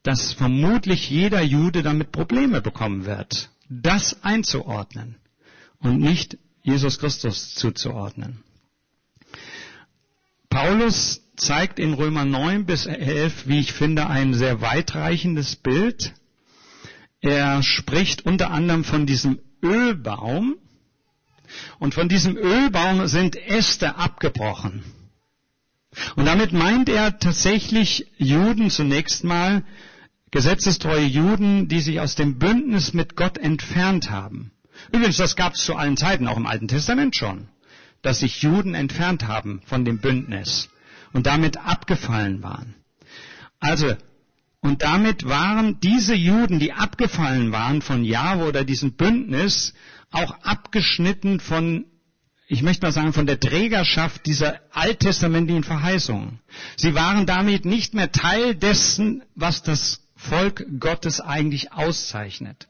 dass 0.02 0.32
vermutlich 0.32 1.10
jeder 1.10 1.42
Jude 1.42 1.84
damit 1.84 2.14
Probleme 2.14 2.62
bekommen 2.62 3.06
wird. 3.06 3.50
das 3.70 4.24
einzuordnen 4.24 5.16
und 5.80 6.00
nicht 6.00 6.38
Jesus 6.64 6.98
Christus 6.98 7.54
zuzuordnen. 7.54 8.44
Paulus 10.50 11.22
zeigt 11.40 11.80
in 11.80 11.94
Römer 11.94 12.26
9 12.26 12.66
bis 12.66 12.86
11, 12.86 13.48
wie 13.48 13.60
ich 13.60 13.74
finde, 13.74 14.08
ein 14.08 14.34
sehr 14.34 14.62
weitreichendes 14.62 15.56
Bild. 15.56 16.14
Er 17.22 17.64
spricht 17.64 18.26
unter 18.26 18.52
anderem 18.52 18.84
von 18.84 19.06
diesem 19.06 19.40
Ölbaum 19.64 20.56
und 21.80 21.94
von 21.94 22.10
diesem 22.10 22.38
Ölbaum 22.38 23.08
sind 23.08 23.36
Äste 23.36 23.96
abgebrochen. 23.96 24.84
Und 26.16 26.26
damit 26.26 26.54
meint 26.54 26.88
er 26.88 27.18
tatsächlich 27.18 28.08
Juden 28.18 28.70
zunächst 28.70 29.24
mal, 29.24 29.64
gesetzestreue 30.32 31.06
Juden, 31.06 31.68
die 31.68 31.80
sich 31.80 32.00
aus 32.00 32.14
dem 32.16 32.38
Bündnis 32.38 32.94
mit 32.94 33.16
Gott 33.16 33.38
entfernt 33.38 34.12
haben. 34.12 34.52
Übrigens, 34.92 35.18
das 35.18 35.36
gab 35.36 35.56
es 35.56 35.64
zu 35.64 35.76
allen 35.76 35.98
Zeiten, 35.98 36.28
auch 36.28 36.38
im 36.38 36.46
Alten 36.46 36.68
Testament 36.68 37.16
schon, 37.16 37.48
dass 38.04 38.20
sich 38.20 38.44
Juden 38.44 38.76
entfernt 38.76 39.28
haben 39.28 39.62
von 39.66 39.84
dem 39.86 40.00
Bündnis 40.00 40.70
und 41.14 41.26
damit 41.26 41.58
abgefallen 41.58 42.44
waren. 42.44 42.76
Also, 43.60 43.96
und 44.62 44.82
damit 44.84 45.26
waren 45.26 45.80
diese 45.80 46.14
Juden, 46.16 46.60
die 46.60 46.74
abgefallen 46.74 47.52
waren 47.52 47.82
von 47.82 48.04
Jahwe 48.04 48.46
oder 48.46 48.64
diesem 48.64 48.94
Bündnis, 48.94 49.74
auch 50.12 50.32
abgeschnitten 50.44 51.40
von 51.40 51.86
ich 52.52 52.64
möchte 52.64 52.84
mal 52.84 52.92
sagen, 52.92 53.14
von 53.14 53.28
der 53.28 53.40
Trägerschaft 53.40 54.26
dieser 54.26 54.60
alttestamentlichen 54.72 55.64
Verheißungen. 55.64 56.40
Sie 56.78 56.96
waren 56.96 57.28
damit 57.28 57.64
nicht 57.64 57.94
mehr 57.94 58.12
Teil 58.12 58.56
dessen, 58.56 59.22
was 59.36 59.62
das 59.62 60.02
Volk 60.16 60.66
Gottes 60.80 61.22
eigentlich 61.22 61.72
auszeichnet. 61.74 62.68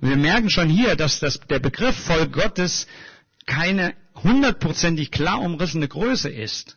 Und 0.00 0.08
wir 0.08 0.16
merken 0.16 0.50
schon 0.50 0.68
hier, 0.68 0.96
dass 0.96 1.20
das, 1.20 1.38
der 1.38 1.60
Begriff 1.60 1.96
Volk 1.96 2.32
Gottes 2.32 2.88
keine 3.46 3.94
hundertprozentig 4.22 5.12
klar 5.12 5.40
umrissene 5.40 5.86
Größe 5.86 6.28
ist. 6.28 6.76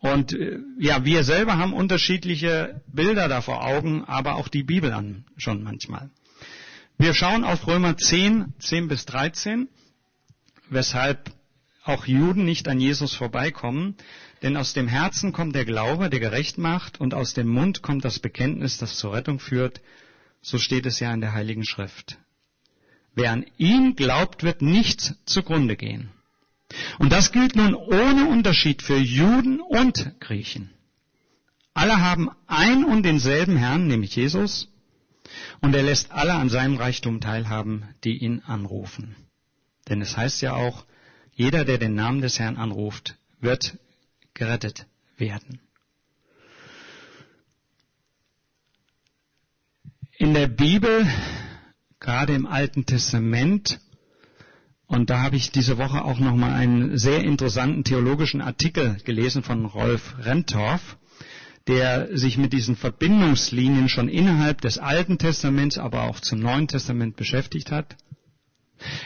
Und 0.00 0.32
äh, 0.32 0.58
ja, 0.78 1.04
wir 1.04 1.24
selber 1.24 1.58
haben 1.58 1.72
unterschiedliche 1.72 2.80
Bilder 2.86 3.28
da 3.28 3.40
vor 3.40 3.64
Augen, 3.64 4.04
aber 4.04 4.36
auch 4.36 4.48
die 4.48 4.62
Bibel 4.62 4.92
an 4.92 5.24
schon 5.36 5.62
manchmal. 5.62 6.10
Wir 6.98 7.14
schauen 7.14 7.44
auf 7.44 7.66
Römer 7.66 7.96
10, 7.96 8.54
10 8.58 8.88
bis 8.88 9.06
13, 9.06 9.68
weshalb 10.68 11.32
auch 11.84 12.06
Juden 12.06 12.44
nicht 12.44 12.68
an 12.68 12.80
Jesus 12.80 13.14
vorbeikommen, 13.14 13.96
denn 14.42 14.56
aus 14.56 14.72
dem 14.72 14.88
Herzen 14.88 15.32
kommt 15.32 15.54
der 15.54 15.64
Glaube, 15.64 16.10
der 16.10 16.20
gerecht 16.20 16.58
macht, 16.58 17.00
und 17.00 17.14
aus 17.14 17.34
dem 17.34 17.48
Mund 17.48 17.82
kommt 17.82 18.04
das 18.04 18.18
Bekenntnis, 18.18 18.78
das 18.78 18.96
zur 18.96 19.14
Rettung 19.14 19.40
führt. 19.40 19.80
So 20.42 20.58
steht 20.58 20.86
es 20.86 21.00
ja 21.00 21.12
in 21.12 21.20
der 21.20 21.32
Heiligen 21.32 21.64
Schrift. 21.64 22.18
Wer 23.14 23.32
an 23.32 23.46
ihn 23.56 23.96
glaubt, 23.96 24.44
wird 24.44 24.62
nichts 24.62 25.14
zugrunde 25.24 25.76
gehen. 25.76 26.10
Und 26.98 27.12
das 27.12 27.32
gilt 27.32 27.56
nun 27.56 27.74
ohne 27.74 28.28
Unterschied 28.28 28.82
für 28.82 28.98
Juden 28.98 29.60
und 29.60 30.20
Griechen. 30.20 30.70
Alle 31.74 32.00
haben 32.00 32.30
ein 32.46 32.84
und 32.84 33.04
denselben 33.04 33.56
Herrn, 33.56 33.86
nämlich 33.86 34.16
Jesus, 34.16 34.68
und 35.60 35.74
er 35.74 35.82
lässt 35.82 36.10
alle 36.10 36.34
an 36.34 36.48
seinem 36.48 36.76
Reichtum 36.76 37.20
teilhaben, 37.20 37.84
die 38.04 38.18
ihn 38.18 38.40
anrufen. 38.40 39.14
Denn 39.88 40.02
es 40.02 40.16
heißt 40.16 40.42
ja 40.42 40.54
auch, 40.54 40.84
jeder, 41.32 41.64
der 41.64 41.78
den 41.78 41.94
Namen 41.94 42.20
des 42.20 42.38
Herrn 42.38 42.56
anruft, 42.56 43.16
wird 43.40 43.78
gerettet 44.34 44.86
werden. 45.16 45.60
In 50.16 50.34
der 50.34 50.48
Bibel, 50.48 51.06
gerade 52.00 52.34
im 52.34 52.46
Alten 52.46 52.86
Testament, 52.86 53.80
und 54.88 55.10
da 55.10 55.20
habe 55.20 55.36
ich 55.36 55.52
diese 55.52 55.76
Woche 55.76 56.02
auch 56.02 56.18
nochmal 56.18 56.54
einen 56.54 56.96
sehr 56.96 57.22
interessanten 57.22 57.84
theologischen 57.84 58.40
Artikel 58.40 58.96
gelesen 59.04 59.42
von 59.42 59.66
Rolf 59.66 60.14
Rentorf, 60.18 60.96
der 61.66 62.16
sich 62.16 62.38
mit 62.38 62.54
diesen 62.54 62.74
Verbindungslinien 62.74 63.90
schon 63.90 64.08
innerhalb 64.08 64.62
des 64.62 64.78
Alten 64.78 65.18
Testaments, 65.18 65.76
aber 65.76 66.04
auch 66.04 66.20
zum 66.20 66.40
Neuen 66.40 66.68
Testament 66.68 67.16
beschäftigt 67.16 67.70
hat. 67.70 67.96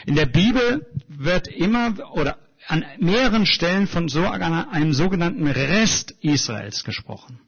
In 0.05 0.15
der 0.15 0.25
Bibel 0.25 0.87
wird 1.09 1.49
immer 1.49 1.93
oder 2.13 2.37
an 2.67 2.85
mehreren 2.99 3.45
Stellen 3.45 3.87
von 3.87 4.07
so 4.07 4.25
einem 4.25 4.93
sogenannten 4.93 5.47
Rest 5.47 6.11
Israels 6.21 6.85
gesprochen. 6.85 7.41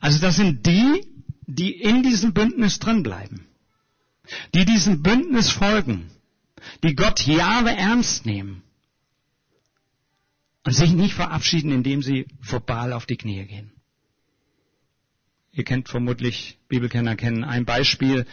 Also 0.00 0.18
das 0.18 0.34
sind 0.34 0.66
die, 0.66 1.06
die 1.46 1.70
in 1.70 2.02
diesem 2.02 2.32
Bündnis 2.32 2.80
drin 2.80 3.04
bleiben, 3.04 3.46
die 4.54 4.64
diesem 4.64 5.02
Bündnis 5.02 5.50
folgen, 5.50 6.10
die 6.82 6.94
Gott 6.94 7.26
Jahwe 7.26 7.70
ernst 7.70 8.26
nehmen 8.26 8.62
und 10.64 10.72
sich 10.72 10.92
nicht 10.92 11.14
verabschieden, 11.14 11.72
indem 11.72 12.02
sie 12.02 12.26
vor 12.40 12.60
Baal 12.60 12.92
auf 12.92 13.06
die 13.06 13.16
Knie 13.16 13.44
gehen. 13.44 13.72
Ihr 15.52 15.64
kennt 15.64 15.88
vermutlich, 15.88 16.58
Bibelkenner 16.68 17.16
kennen 17.16 17.44
ein 17.44 17.64
Beispiel, 17.64 18.26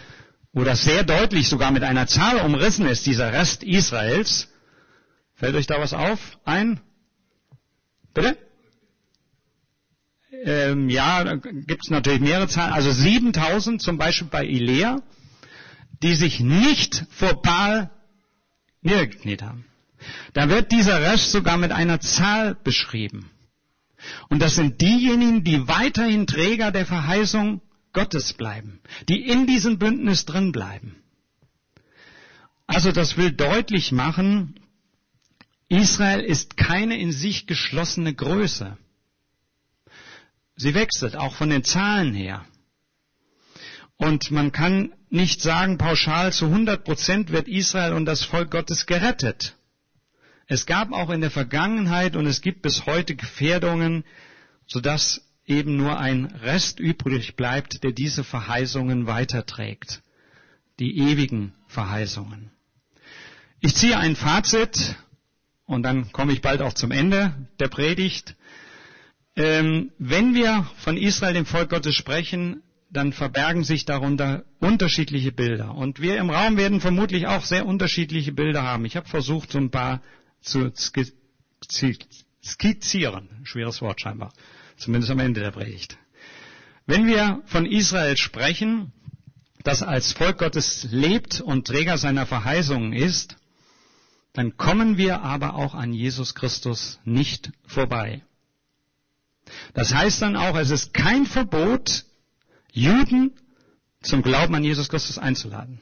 wo 0.53 0.63
das 0.63 0.83
sehr 0.83 1.03
deutlich 1.03 1.49
sogar 1.49 1.71
mit 1.71 1.83
einer 1.83 2.07
Zahl 2.07 2.39
umrissen 2.45 2.85
ist, 2.87 3.05
dieser 3.05 3.33
Rest 3.33 3.63
Israels. 3.63 4.49
Fällt 5.35 5.55
euch 5.55 5.67
da 5.67 5.79
was 5.79 5.93
auf? 5.93 6.39
Ein? 6.45 6.79
Bitte? 8.13 8.37
Ähm, 10.43 10.89
ja, 10.89 11.23
da 11.23 11.35
gibt 11.35 11.83
es 11.83 11.89
natürlich 11.89 12.19
mehrere 12.19 12.47
Zahlen. 12.47 12.73
Also 12.73 12.91
7000 12.91 13.81
zum 13.81 13.97
Beispiel 13.97 14.27
bei 14.27 14.45
Ilea, 14.45 15.01
die 16.03 16.15
sich 16.15 16.39
nicht 16.39 17.05
vor 17.09 17.41
Baal 17.41 17.89
niedergekniet 18.81 19.41
haben. 19.41 19.65
Da 20.33 20.49
wird 20.49 20.71
dieser 20.71 21.01
Rest 21.01 21.31
sogar 21.31 21.57
mit 21.57 21.71
einer 21.71 21.99
Zahl 21.99 22.55
beschrieben. 22.55 23.29
Und 24.29 24.41
das 24.41 24.55
sind 24.55 24.81
diejenigen, 24.81 25.43
die 25.43 25.67
weiterhin 25.67 26.27
Träger 26.27 26.71
der 26.71 26.85
Verheißung 26.85 27.61
Gottes 27.93 28.33
bleiben, 28.33 28.79
die 29.09 29.27
in 29.27 29.47
diesem 29.47 29.79
Bündnis 29.79 30.25
drin 30.25 30.51
bleiben. 30.51 30.95
Also 32.67 32.91
das 32.91 33.17
will 33.17 33.31
deutlich 33.31 33.91
machen, 33.91 34.59
Israel 35.69 36.19
ist 36.19 36.57
keine 36.57 36.97
in 36.97 37.11
sich 37.11 37.47
geschlossene 37.47 38.13
Größe. 38.13 38.77
Sie 40.55 40.73
wechselt 40.73 41.15
auch 41.15 41.35
von 41.35 41.49
den 41.49 41.63
Zahlen 41.63 42.13
her. 42.13 42.45
Und 43.97 44.31
man 44.31 44.51
kann 44.51 44.93
nicht 45.09 45.41
sagen, 45.41 45.77
pauschal 45.77 46.33
zu 46.33 46.45
100 46.45 46.83
Prozent 46.83 47.31
wird 47.31 47.47
Israel 47.47 47.93
und 47.93 48.05
das 48.05 48.23
Volk 48.23 48.51
Gottes 48.51 48.85
gerettet. 48.85 49.55
Es 50.47 50.65
gab 50.65 50.91
auch 50.91 51.09
in 51.09 51.21
der 51.21 51.31
Vergangenheit 51.31 52.15
und 52.15 52.25
es 52.25 52.41
gibt 52.41 52.61
bis 52.61 52.85
heute 52.85 53.15
Gefährdungen, 53.15 54.05
sodass 54.65 55.21
eben 55.45 55.77
nur 55.77 55.99
ein 55.99 56.25
Rest 56.25 56.79
übrig 56.79 57.35
bleibt, 57.35 57.83
der 57.83 57.91
diese 57.91 58.23
Verheißungen 58.23 59.07
weiterträgt. 59.07 60.01
Die 60.79 60.97
ewigen 60.97 61.53
Verheißungen. 61.67 62.51
Ich 63.59 63.75
ziehe 63.75 63.97
ein 63.97 64.15
Fazit 64.15 64.95
und 65.65 65.83
dann 65.83 66.11
komme 66.11 66.33
ich 66.33 66.41
bald 66.41 66.61
auch 66.61 66.73
zum 66.73 66.91
Ende 66.91 67.33
der 67.59 67.67
Predigt. 67.67 68.35
Ähm, 69.35 69.91
wenn 69.97 70.33
wir 70.33 70.69
von 70.77 70.97
Israel, 70.97 71.33
dem 71.33 71.45
Volk 71.45 71.69
Gottes, 71.69 71.95
sprechen, 71.95 72.63
dann 72.89 73.13
verbergen 73.13 73.63
sich 73.63 73.85
darunter 73.85 74.45
unterschiedliche 74.59 75.31
Bilder. 75.31 75.75
Und 75.75 76.01
wir 76.01 76.17
im 76.17 76.29
Raum 76.29 76.57
werden 76.57 76.81
vermutlich 76.81 77.27
auch 77.27 77.43
sehr 77.43 77.65
unterschiedliche 77.65 78.31
Bilder 78.31 78.63
haben. 78.63 78.85
Ich 78.85 78.95
habe 78.95 79.07
versucht, 79.07 79.51
so 79.51 79.57
ein 79.57 79.71
paar 79.71 80.01
zu 80.41 80.71
skizzieren. 82.43 83.29
Schweres 83.43 83.81
Wort 83.81 84.01
scheinbar. 84.01 84.31
Zumindest 84.77 85.11
am 85.11 85.19
Ende 85.19 85.41
der 85.41 85.51
Predigt. 85.51 85.97
Wenn 86.85 87.07
wir 87.07 87.41
von 87.45 87.65
Israel 87.65 88.15
sprechen, 88.15 88.93
das 89.63 89.83
als 89.83 90.13
Volk 90.13 90.37
Gottes 90.37 90.87
lebt 90.89 91.41
und 91.41 91.67
Träger 91.67 91.97
seiner 91.97 92.25
Verheißungen 92.25 92.93
ist, 92.93 93.35
dann 94.31 94.55
kommen 94.55 94.97
wir 94.97 95.23
aber 95.23 95.55
auch 95.55 95.73
an 95.73 95.91
Jesus 95.91 96.35
Christus 96.35 96.99
nicht 97.03 97.51
vorbei. 97.65 98.21
Das 99.73 99.93
heißt 99.93 100.21
dann 100.21 100.37
auch, 100.37 100.55
es 100.55 100.69
ist 100.69 100.93
kein 100.93 101.25
Verbot, 101.25 102.05
Juden 102.71 103.31
zum 104.01 104.21
Glauben 104.21 104.55
an 104.55 104.63
Jesus 104.63 104.89
Christus 104.89 105.17
einzuladen. 105.17 105.79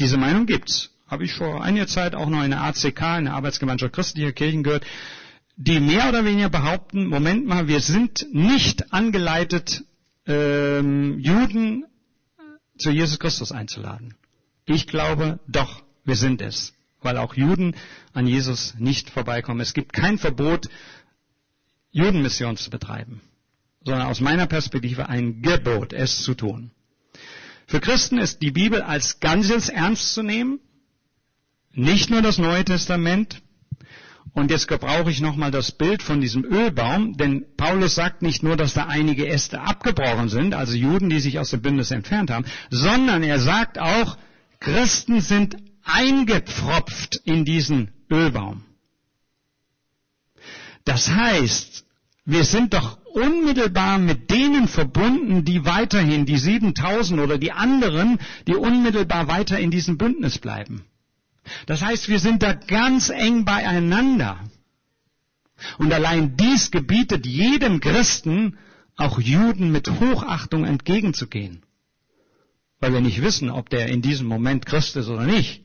Diese 0.00 0.16
Meinung 0.16 0.46
gibt's. 0.46 0.90
Habe 1.06 1.24
ich 1.24 1.34
vor 1.34 1.62
einiger 1.62 1.86
Zeit 1.86 2.14
auch 2.14 2.28
noch 2.28 2.42
in 2.42 2.50
der 2.50 2.62
ACK, 2.62 3.18
in 3.18 3.24
der 3.26 3.34
Arbeitsgemeinschaft 3.34 3.92
christlicher 3.92 4.32
Kirchen 4.32 4.62
gehört 4.62 4.84
die 5.56 5.80
mehr 5.80 6.08
oder 6.08 6.24
weniger 6.24 6.48
behaupten, 6.48 7.06
Moment 7.06 7.46
mal, 7.46 7.68
wir 7.68 7.80
sind 7.80 8.26
nicht 8.32 8.92
angeleitet, 8.92 9.84
ähm, 10.26 11.18
Juden 11.18 11.84
zu 12.78 12.90
Jesus 12.90 13.18
Christus 13.18 13.52
einzuladen. 13.52 14.14
Ich 14.66 14.86
glaube, 14.86 15.38
doch, 15.46 15.82
wir 16.04 16.16
sind 16.16 16.40
es, 16.40 16.74
weil 17.02 17.18
auch 17.18 17.34
Juden 17.34 17.76
an 18.12 18.26
Jesus 18.26 18.74
nicht 18.78 19.10
vorbeikommen. 19.10 19.60
Es 19.60 19.74
gibt 19.74 19.92
kein 19.92 20.18
Verbot, 20.18 20.68
Judenmission 21.92 22.56
zu 22.56 22.70
betreiben, 22.70 23.20
sondern 23.84 24.06
aus 24.06 24.20
meiner 24.20 24.46
Perspektive 24.46 25.08
ein 25.08 25.42
Gebot, 25.42 25.92
es 25.92 26.22
zu 26.22 26.34
tun. 26.34 26.70
Für 27.66 27.80
Christen 27.80 28.18
ist 28.18 28.42
die 28.42 28.50
Bibel 28.50 28.82
als 28.82 29.20
Ganzes 29.20 29.68
ernst 29.68 30.14
zu 30.14 30.22
nehmen, 30.22 30.60
nicht 31.72 32.10
nur 32.10 32.22
das 32.22 32.38
Neue 32.38 32.64
Testament. 32.64 33.42
Und 34.32 34.50
jetzt 34.50 34.66
gebrauche 34.66 35.10
ich 35.10 35.20
nochmal 35.20 35.50
das 35.50 35.70
Bild 35.72 36.02
von 36.02 36.20
diesem 36.20 36.44
Ölbaum, 36.44 37.16
denn 37.16 37.44
Paulus 37.56 37.94
sagt 37.94 38.22
nicht 38.22 38.42
nur, 38.42 38.56
dass 38.56 38.74
da 38.74 38.86
einige 38.86 39.28
Äste 39.28 39.60
abgebrochen 39.60 40.28
sind, 40.28 40.54
also 40.54 40.74
Juden, 40.74 41.08
die 41.08 41.20
sich 41.20 41.38
aus 41.38 41.50
dem 41.50 41.62
Bündnis 41.62 41.92
entfernt 41.92 42.30
haben, 42.30 42.44
sondern 42.70 43.22
er 43.22 43.38
sagt 43.38 43.78
auch, 43.78 44.16
Christen 44.58 45.20
sind 45.20 45.56
eingepfropft 45.84 47.20
in 47.24 47.44
diesen 47.44 47.92
Ölbaum. 48.10 48.64
Das 50.84 51.08
heißt, 51.08 51.84
wir 52.24 52.44
sind 52.44 52.74
doch 52.74 52.98
unmittelbar 53.14 53.98
mit 53.98 54.30
denen 54.30 54.68
verbunden, 54.68 55.44
die 55.44 55.64
weiterhin, 55.64 56.26
die 56.26 56.36
7000 56.36 57.20
oder 57.20 57.38
die 57.38 57.52
anderen, 57.52 58.18
die 58.46 58.54
unmittelbar 58.54 59.28
weiter 59.28 59.58
in 59.58 59.70
diesem 59.70 59.96
Bündnis 59.96 60.38
bleiben. 60.38 60.84
Das 61.66 61.82
heißt, 61.82 62.08
wir 62.08 62.18
sind 62.18 62.42
da 62.42 62.54
ganz 62.54 63.10
eng 63.10 63.44
beieinander. 63.44 64.40
Und 65.78 65.92
allein 65.92 66.36
dies 66.36 66.70
gebietet 66.70 67.26
jedem 67.26 67.80
Christen, 67.80 68.58
auch 68.96 69.20
Juden 69.20 69.70
mit 69.70 69.88
Hochachtung 69.88 70.64
entgegenzugehen. 70.64 71.62
Weil 72.80 72.92
wir 72.92 73.00
nicht 73.00 73.22
wissen, 73.22 73.50
ob 73.50 73.70
der 73.70 73.88
in 73.88 74.02
diesem 74.02 74.26
Moment 74.26 74.66
Christ 74.66 74.96
ist 74.96 75.08
oder 75.08 75.24
nicht. 75.24 75.63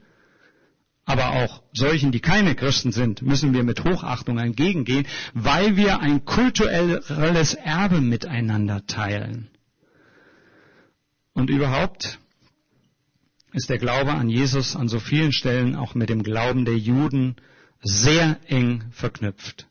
Aber 1.09 1.31
auch 1.31 1.63
solchen, 1.73 2.11
die 2.11 2.19
keine 2.19 2.53
Christen 2.53 2.91
sind, 2.91 3.23
müssen 3.23 3.51
wir 3.51 3.63
mit 3.63 3.83
Hochachtung 3.83 4.37
entgegengehen, 4.37 5.07
weil 5.33 5.75
wir 5.75 6.01
ein 6.01 6.23
kulturelles 6.23 7.55
Erbe 7.55 7.99
miteinander 7.99 8.85
teilen. 8.85 9.49
Und 11.33 11.49
überhaupt 11.49 12.19
ist 13.53 13.71
der 13.71 13.79
Glaube 13.79 14.11
an 14.11 14.29
Jesus 14.29 14.75
an 14.75 14.87
so 14.87 14.99
vielen 14.99 15.31
Stellen 15.31 15.75
auch 15.75 15.95
mit 15.95 16.09
dem 16.09 16.21
Glauben 16.21 16.63
der 16.63 16.77
Juden 16.77 17.37
sehr 17.81 18.37
eng 18.45 18.83
verknüpft. 18.91 19.67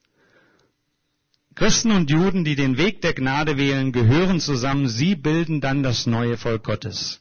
Christen 1.55 1.93
und 1.93 2.11
Juden, 2.11 2.43
die 2.43 2.57
den 2.57 2.79
Weg 2.79 3.01
der 3.01 3.15
Gnade 3.15 3.57
wählen, 3.57 3.93
gehören 3.93 4.41
zusammen. 4.41 4.89
Sie 4.89 5.15
bilden 5.15 5.61
dann 5.61 5.85
das 5.85 6.05
neue 6.07 6.37
Volk 6.37 6.65
Gottes. 6.65 7.21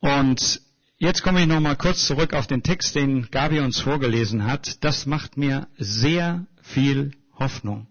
Und 0.00 0.63
jetzt 1.04 1.22
komme 1.22 1.42
ich 1.42 1.46
nochmal 1.46 1.76
kurz 1.76 2.06
zurück 2.06 2.32
auf 2.32 2.46
den 2.46 2.62
Text, 2.62 2.94
den 2.94 3.30
Gabi 3.30 3.60
uns 3.60 3.80
vorgelesen 3.80 4.44
hat. 4.44 4.82
Das 4.82 5.06
macht 5.06 5.36
mir 5.36 5.68
sehr 5.76 6.46
viel 6.62 7.12
Hoffnung. 7.38 7.86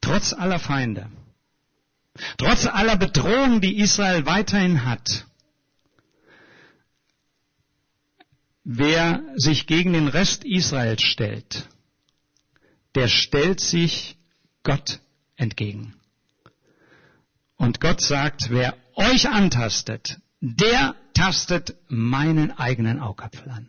Trotz 0.00 0.32
aller 0.32 0.58
Feinde, 0.58 1.08
trotz 2.38 2.66
aller 2.66 2.96
Bedrohungen, 2.96 3.60
die 3.60 3.78
Israel 3.78 4.24
weiterhin 4.26 4.84
hat, 4.84 5.26
Wer 8.64 9.24
sich 9.34 9.66
gegen 9.66 9.92
den 9.92 10.06
Rest 10.06 10.44
Israels 10.44 11.02
stellt, 11.02 11.68
der 12.94 13.08
stellt 13.08 13.58
sich 13.58 14.16
Gott 14.62 15.00
entgegen. 15.34 15.94
Und 17.56 17.80
Gott 17.80 18.00
sagt, 18.00 18.50
wer 18.50 18.76
euch 18.94 19.28
antastet, 19.28 20.20
der 20.40 20.94
tastet 21.12 21.76
meinen 21.88 22.50
eigenen 22.50 23.00
Augapfel 23.00 23.50
an. 23.50 23.68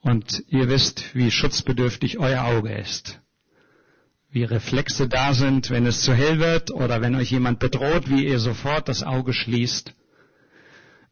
Und 0.00 0.44
ihr 0.48 0.68
wisst, 0.68 1.14
wie 1.14 1.30
schutzbedürftig 1.30 2.18
euer 2.18 2.44
Auge 2.44 2.72
ist. 2.72 3.20
Wie 4.30 4.44
Reflexe 4.44 5.08
da 5.08 5.34
sind, 5.34 5.70
wenn 5.70 5.86
es 5.86 6.02
zu 6.02 6.14
hell 6.14 6.38
wird 6.38 6.70
oder 6.70 7.00
wenn 7.00 7.16
euch 7.16 7.30
jemand 7.30 7.58
bedroht, 7.58 8.08
wie 8.08 8.26
ihr 8.26 8.38
sofort 8.38 8.88
das 8.88 9.02
Auge 9.02 9.32
schließt. 9.32 9.92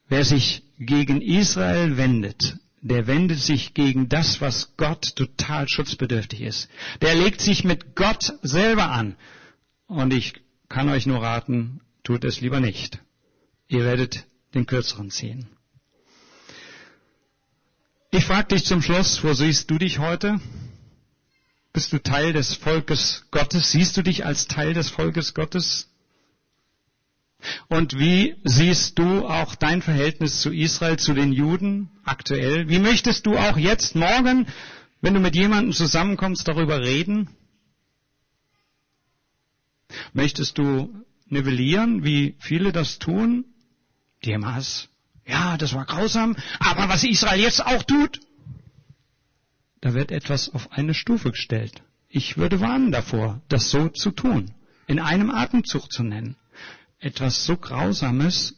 Wer 0.09 0.25
sich 0.25 0.63
gegen 0.79 1.21
Israel 1.21 1.97
wendet, 1.97 2.57
der 2.81 3.07
wendet 3.07 3.41
sich 3.41 3.75
gegen 3.75 4.09
das, 4.09 4.41
was 4.41 4.77
Gott 4.77 5.17
total 5.17 5.69
schutzbedürftig 5.69 6.41
ist. 6.43 6.71
Der 7.03 7.15
legt 7.15 7.41
sich 7.41 7.65
mit 7.65 7.97
Gott 7.97 8.35
selber 8.43 8.91
an. 8.91 9.17
Und 9.87 10.15
ich 10.15 10.35
kann 10.69 10.89
euch 10.89 11.07
nur 11.07 11.23
raten, 11.23 11.81
tut 12.05 12.25
es 12.25 12.41
lieber 12.41 12.61
nicht. 12.61 13.01
Ihr 13.67 13.85
werdet 13.85 14.28
den 14.55 14.67
kürzeren 14.67 15.11
ziehen. 15.11 15.47
Ich 18.11 18.25
frage 18.25 18.49
dich 18.49 18.65
zum 18.65 18.81
Schluss, 18.81 19.23
wo 19.23 19.35
siehst 19.35 19.71
du 19.71 19.79
dich 19.79 19.99
heute? 19.99 20.41
Bist 21.73 21.93
du 21.93 22.03
Teil 22.03 22.33
des 22.33 22.55
Volkes 22.55 23.27
Gottes? 23.31 23.71
Siehst 23.71 23.97
du 23.97 24.03
dich 24.03 24.25
als 24.25 24.49
Teil 24.49 24.73
des 24.73 24.89
Volkes 24.89 25.35
Gottes? 25.35 25.89
Und 27.69 27.99
wie 27.99 28.37
siehst 28.45 28.99
du 28.99 29.27
auch 29.27 29.55
dein 29.55 29.83
Verhältnis 29.83 30.41
zu 30.41 30.53
Israel, 30.53 30.99
zu 30.99 31.13
den 31.15 31.33
Juden 31.33 31.91
aktuell? 32.05 32.69
Wie 32.69 32.79
möchtest 32.79 33.27
du 33.27 33.37
auch 33.37 33.57
jetzt, 33.57 33.95
morgen, 33.95 34.47
wenn 35.01 35.15
du 35.15 35.21
mit 35.21 35.37
jemandem 35.37 35.73
zusammenkommst, 35.73 36.49
darüber 36.49 36.81
reden? 36.81 37.29
Möchtest 40.13 40.59
du 40.59 41.05
nivellieren, 41.27 42.03
wie 42.05 42.37
viele 42.39 42.73
das 42.73 42.99
tun? 42.99 43.45
Die 44.25 44.35
Hamas. 44.35 44.89
Ja, 45.27 45.57
das 45.57 45.75
war 45.75 45.85
grausam, 45.85 46.37
aber 46.59 46.89
was 46.89 47.05
Israel 47.05 47.41
jetzt 47.41 47.65
auch 47.65 47.83
tut, 47.83 48.21
da 49.81 49.95
wird 49.95 50.11
etwas 50.11 50.49
auf 50.49 50.73
eine 50.73 50.95
Stufe 50.95 51.31
gestellt. 51.31 51.83
Ich 52.09 52.39
würde 52.39 52.61
warnen 52.61 52.91
davor, 52.91 53.43
das 53.49 53.71
so 53.71 53.89
zu 53.89 54.11
tun, 54.11 54.53
in 54.87 54.99
einem 54.99 55.31
Atemzug 55.31 55.93
zu 55.93 56.03
nennen 56.03 56.37
etwas 57.01 57.45
so 57.45 57.57
Grausames 57.57 58.57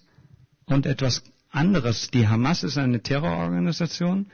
und 0.64 0.87
etwas 0.87 1.23
anderes. 1.51 2.11
Die 2.11 2.29
Hamas 2.29 2.62
ist 2.62 2.79
eine 2.79 3.03
Terrororganisation, 3.03 4.31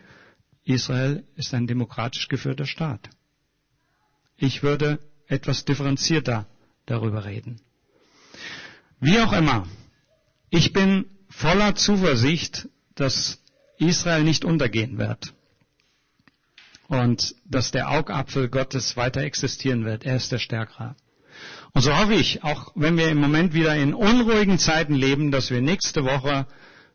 Israel 0.65 1.25
ist 1.37 1.55
ein 1.55 1.67
demokratisch 1.67 2.29
geführter 2.29 2.67
Staat. 2.67 3.09
Ich 4.37 4.62
würde 4.62 4.99
etwas 5.29 5.65
differenzierter 5.65 6.47
darüber 6.85 7.25
reden. 7.25 7.61
Wie 9.01 9.19
auch 9.21 9.33
immer, 9.33 9.67
ich 10.51 10.73
bin 10.73 11.07
voller 11.37 11.75
Zuversicht, 11.75 12.68
dass 12.94 13.38
Israel 13.79 14.25
nicht 14.25 14.44
untergehen 14.44 14.96
wird 14.96 15.35
und 16.88 17.35
dass 17.44 17.72
der 17.72 17.90
Augapfel 17.90 18.49
Gottes 18.49 18.96
weiter 18.96 19.20
existieren 19.20 19.85
wird. 19.85 20.05
Er 20.05 20.16
ist 20.16 20.33
der 20.33 20.38
Stärkere. 20.38 20.96
Und 21.75 21.83
so 21.83 21.94
hoffe 21.94 22.14
ich, 22.14 22.42
auch 22.42 22.72
wenn 22.75 22.96
wir 22.96 23.11
im 23.11 23.18
Moment 23.18 23.53
wieder 23.53 23.77
in 23.77 23.92
unruhigen 23.92 24.59
Zeiten 24.59 24.94
leben, 24.94 25.31
dass 25.31 25.51
wir 25.51 25.61
nächste 25.61 26.05
Woche 26.05 26.46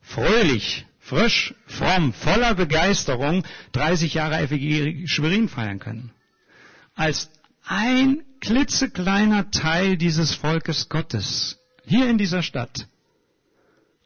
fröhlich, 0.01 0.87
frisch, 0.99 1.53
fromm, 1.67 2.11
voller 2.11 2.55
Begeisterung 2.55 3.43
30 3.73 4.15
Jahre 4.15 4.47
FEG 4.47 5.07
Schwerin 5.07 5.49
feiern 5.49 5.77
können. 5.77 6.11
Als 6.95 7.29
ein 7.63 8.23
klitzekleiner 8.39 9.51
Teil 9.51 9.97
dieses 9.97 10.33
Volkes 10.33 10.89
Gottes. 10.89 11.59
Hier 11.85 12.09
in 12.09 12.17
dieser 12.17 12.41
Stadt. 12.41 12.87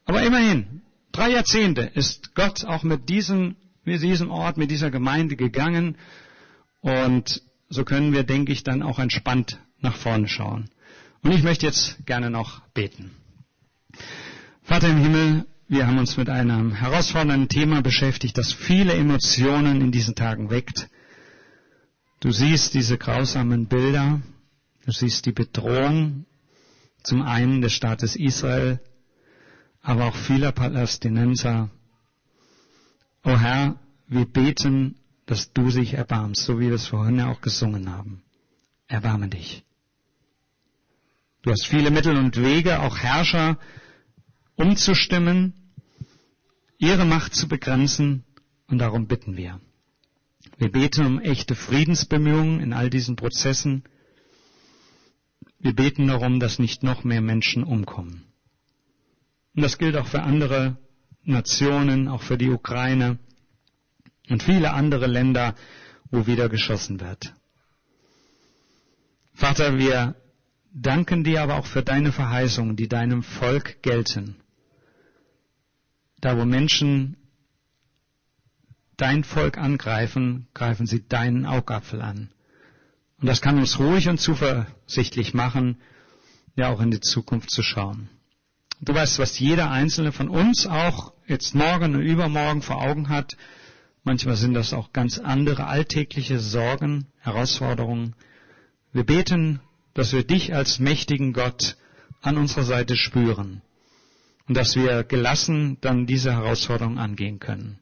Aber 0.06 0.24
immerhin, 0.24 0.82
drei 1.12 1.32
Jahrzehnte 1.32 1.82
ist 1.82 2.36
Gott 2.36 2.64
auch 2.64 2.84
mit 2.84 3.10
diesem, 3.10 3.56
mit 3.84 4.02
diesem 4.02 4.30
Ort, 4.30 4.58
mit 4.58 4.70
dieser 4.72 4.92
Gemeinde 4.92 5.36
gegangen. 5.36 5.98
Und 6.82 7.42
so 7.70 7.84
können 7.84 8.14
wir, 8.14 8.24
denke 8.24 8.52
ich, 8.52 8.64
dann 8.64 8.84
auch 8.84 9.00
entspannt 9.00 9.60
nach 9.80 9.96
vorne 9.96 10.28
schauen. 10.28 10.70
Und 11.24 11.32
ich 11.32 11.44
möchte 11.44 11.66
jetzt 11.66 12.06
gerne 12.06 12.30
noch 12.30 12.62
beten. 12.74 13.12
Vater 14.62 14.90
im 14.90 14.98
Himmel, 14.98 15.46
wir 15.68 15.88
haben 15.88 15.98
uns 15.98 16.18
mit 16.18 16.30
einem 16.30 16.74
herausfordernden 16.74 17.50
Thema 17.50 17.82
beschäftigt, 17.82 18.38
das 18.38 18.54
viele 18.54 18.94
Emotionen 18.94 19.82
in 19.82 19.92
diesen 19.92 20.14
Tagen 20.14 20.52
weckt. 20.52 20.88
Du 22.20 22.32
siehst 22.32 22.76
diese 22.76 23.00
grausamen 23.00 23.68
Bilder, 23.68 24.22
du 24.86 24.92
siehst 24.92 25.26
die 25.26 25.32
Bedrohung 25.32 26.26
zum 27.02 27.24
einen 27.24 27.62
des 27.62 27.74
Staates 27.74 28.16
Israel, 28.16 28.80
aber 29.86 30.06
auch 30.06 30.16
vieler 30.16 30.52
Palästinenser. 30.52 31.70
O 33.24 33.38
Herr, 33.38 33.80
wir 34.08 34.26
beten, 34.26 34.96
dass 35.28 35.54
du 35.54 35.70
dich 35.70 35.94
erbarmst, 35.94 36.44
so 36.44 36.60
wie 36.60 36.68
wir 36.68 36.76
es 36.76 36.88
vorhin 36.88 37.20
ja 37.20 37.32
auch 37.32 37.42
gesungen 37.42 37.92
haben. 37.92 38.24
Erbarme 38.88 39.30
dich. 39.30 39.64
Du 41.44 41.52
hast 41.52 41.68
viele 41.68 41.92
Mittel 41.92 42.18
und 42.18 42.36
Wege, 42.38 42.80
auch 42.80 42.98
Herrscher 42.98 43.60
umzustimmen, 44.56 45.54
ihre 46.80 47.06
Macht 47.06 47.36
zu 47.36 47.48
begrenzen, 47.48 48.24
und 48.68 48.80
darum 48.80 49.06
bitten 49.06 49.38
wir. 49.38 49.62
Wir 50.58 50.72
beten 50.72 51.06
um 51.06 51.20
echte 51.20 51.54
Friedensbemühungen 51.54 52.60
in 52.60 52.74
all 52.74 52.90
diesen 52.90 53.16
Prozessen. 53.16 53.84
Wir 55.60 55.76
beten 55.76 56.08
darum, 56.08 56.40
dass 56.40 56.58
nicht 56.58 56.82
noch 56.82 57.04
mehr 57.04 57.22
Menschen 57.22 57.64
umkommen. 57.64 58.24
Und 59.56 59.62
das 59.62 59.78
gilt 59.78 59.96
auch 59.96 60.08
für 60.08 60.22
andere 60.22 60.78
Nationen, 61.24 62.08
auch 62.08 62.22
für 62.22 62.38
die 62.38 62.50
Ukraine 62.50 63.18
und 64.30 64.44
viele 64.44 64.74
andere 64.74 65.08
Länder, 65.08 65.56
wo 66.12 66.28
wieder 66.28 66.50
geschossen 66.50 67.00
wird. 67.00 67.34
Vater, 69.34 69.78
wir 69.78 70.16
danken 70.74 71.24
dir 71.24 71.42
aber 71.42 71.56
auch 71.56 71.66
für 71.66 71.84
deine 71.84 72.12
Verheißungen, 72.12 72.76
die 72.76 72.88
deinem 72.88 73.24
Volk 73.24 73.82
gelten. 73.82 74.36
Da 76.22 76.38
wo 76.38 76.46
Menschen 76.46 77.18
dein 78.98 79.24
Volk 79.24 79.58
angreifen, 79.58 80.48
greifen 80.54 80.86
sie 80.86 81.08
deinen 81.08 81.46
Augapfel 81.46 82.02
an. 82.02 82.30
Und 83.20 83.28
das 83.28 83.42
kann 83.42 83.58
uns 83.58 83.80
ruhig 83.80 84.08
und 84.10 84.20
zuversichtlich 84.20 85.34
machen, 85.34 85.82
ja 86.56 86.70
auch 86.70 86.82
in 86.82 86.92
die 86.92 87.02
Zukunft 87.02 87.52
zu 87.52 87.62
schauen. 87.62 88.10
Du 88.82 88.94
weißt, 88.94 89.20
was 89.20 89.40
jeder 89.40 89.72
einzelne 89.72 90.12
von 90.12 90.30
uns 90.30 90.68
auch 90.68 91.14
jetzt 91.28 91.56
morgen 91.56 91.96
und 91.96 92.02
übermorgen 92.02 92.62
vor 92.62 92.82
Augen 92.82 93.10
hat. 93.10 93.38
Manchmal 94.04 94.36
sind 94.36 94.54
das 94.54 94.74
auch 94.74 94.94
ganz 94.94 95.18
andere 95.18 95.68
alltägliche 95.68 96.40
Sorgen, 96.40 97.08
Herausforderungen. 97.20 98.16
Wir 98.92 99.04
beten, 99.04 99.62
dass 99.94 100.14
wir 100.14 100.24
dich 100.24 100.54
als 100.54 100.80
mächtigen 100.80 101.34
Gott 101.34 101.78
an 102.22 102.38
unserer 102.38 102.64
Seite 102.64 102.96
spüren 102.96 103.62
und 104.48 104.56
dass 104.56 104.76
wir 104.76 105.04
gelassen 105.04 105.78
dann 105.82 106.06
diese 106.06 106.34
Herausforderung 106.34 107.00
angehen 107.00 107.40
können. 107.40 107.80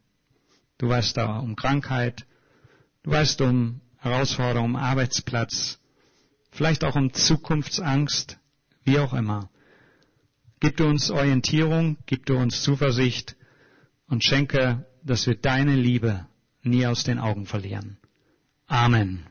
Du 0.78 0.88
weißt 0.88 1.16
da 1.16 1.38
um 1.38 1.56
Krankheit, 1.56 2.26
du 3.02 3.10
weißt 3.10 3.40
um 3.42 3.80
Herausforderungen, 3.98 4.74
um 4.74 4.80
Arbeitsplatz, 4.80 5.78
vielleicht 6.50 6.84
auch 6.84 6.94
um 6.94 7.12
Zukunftsangst, 7.12 8.38
wie 8.84 8.98
auch 8.98 9.12
immer. 9.12 9.50
Gib 10.60 10.76
du 10.76 10.86
uns 10.86 11.10
Orientierung, 11.10 11.98
gib 12.06 12.26
du 12.26 12.36
uns 12.36 12.62
Zuversicht 12.62 13.36
und 14.08 14.24
schenke, 14.24 14.86
dass 15.02 15.26
wir 15.26 15.34
deine 15.34 15.74
Liebe 15.74 16.26
nie 16.62 16.86
aus 16.86 17.04
den 17.04 17.18
Augen 17.18 17.46
verlieren. 17.46 17.98
Amen. 18.66 19.26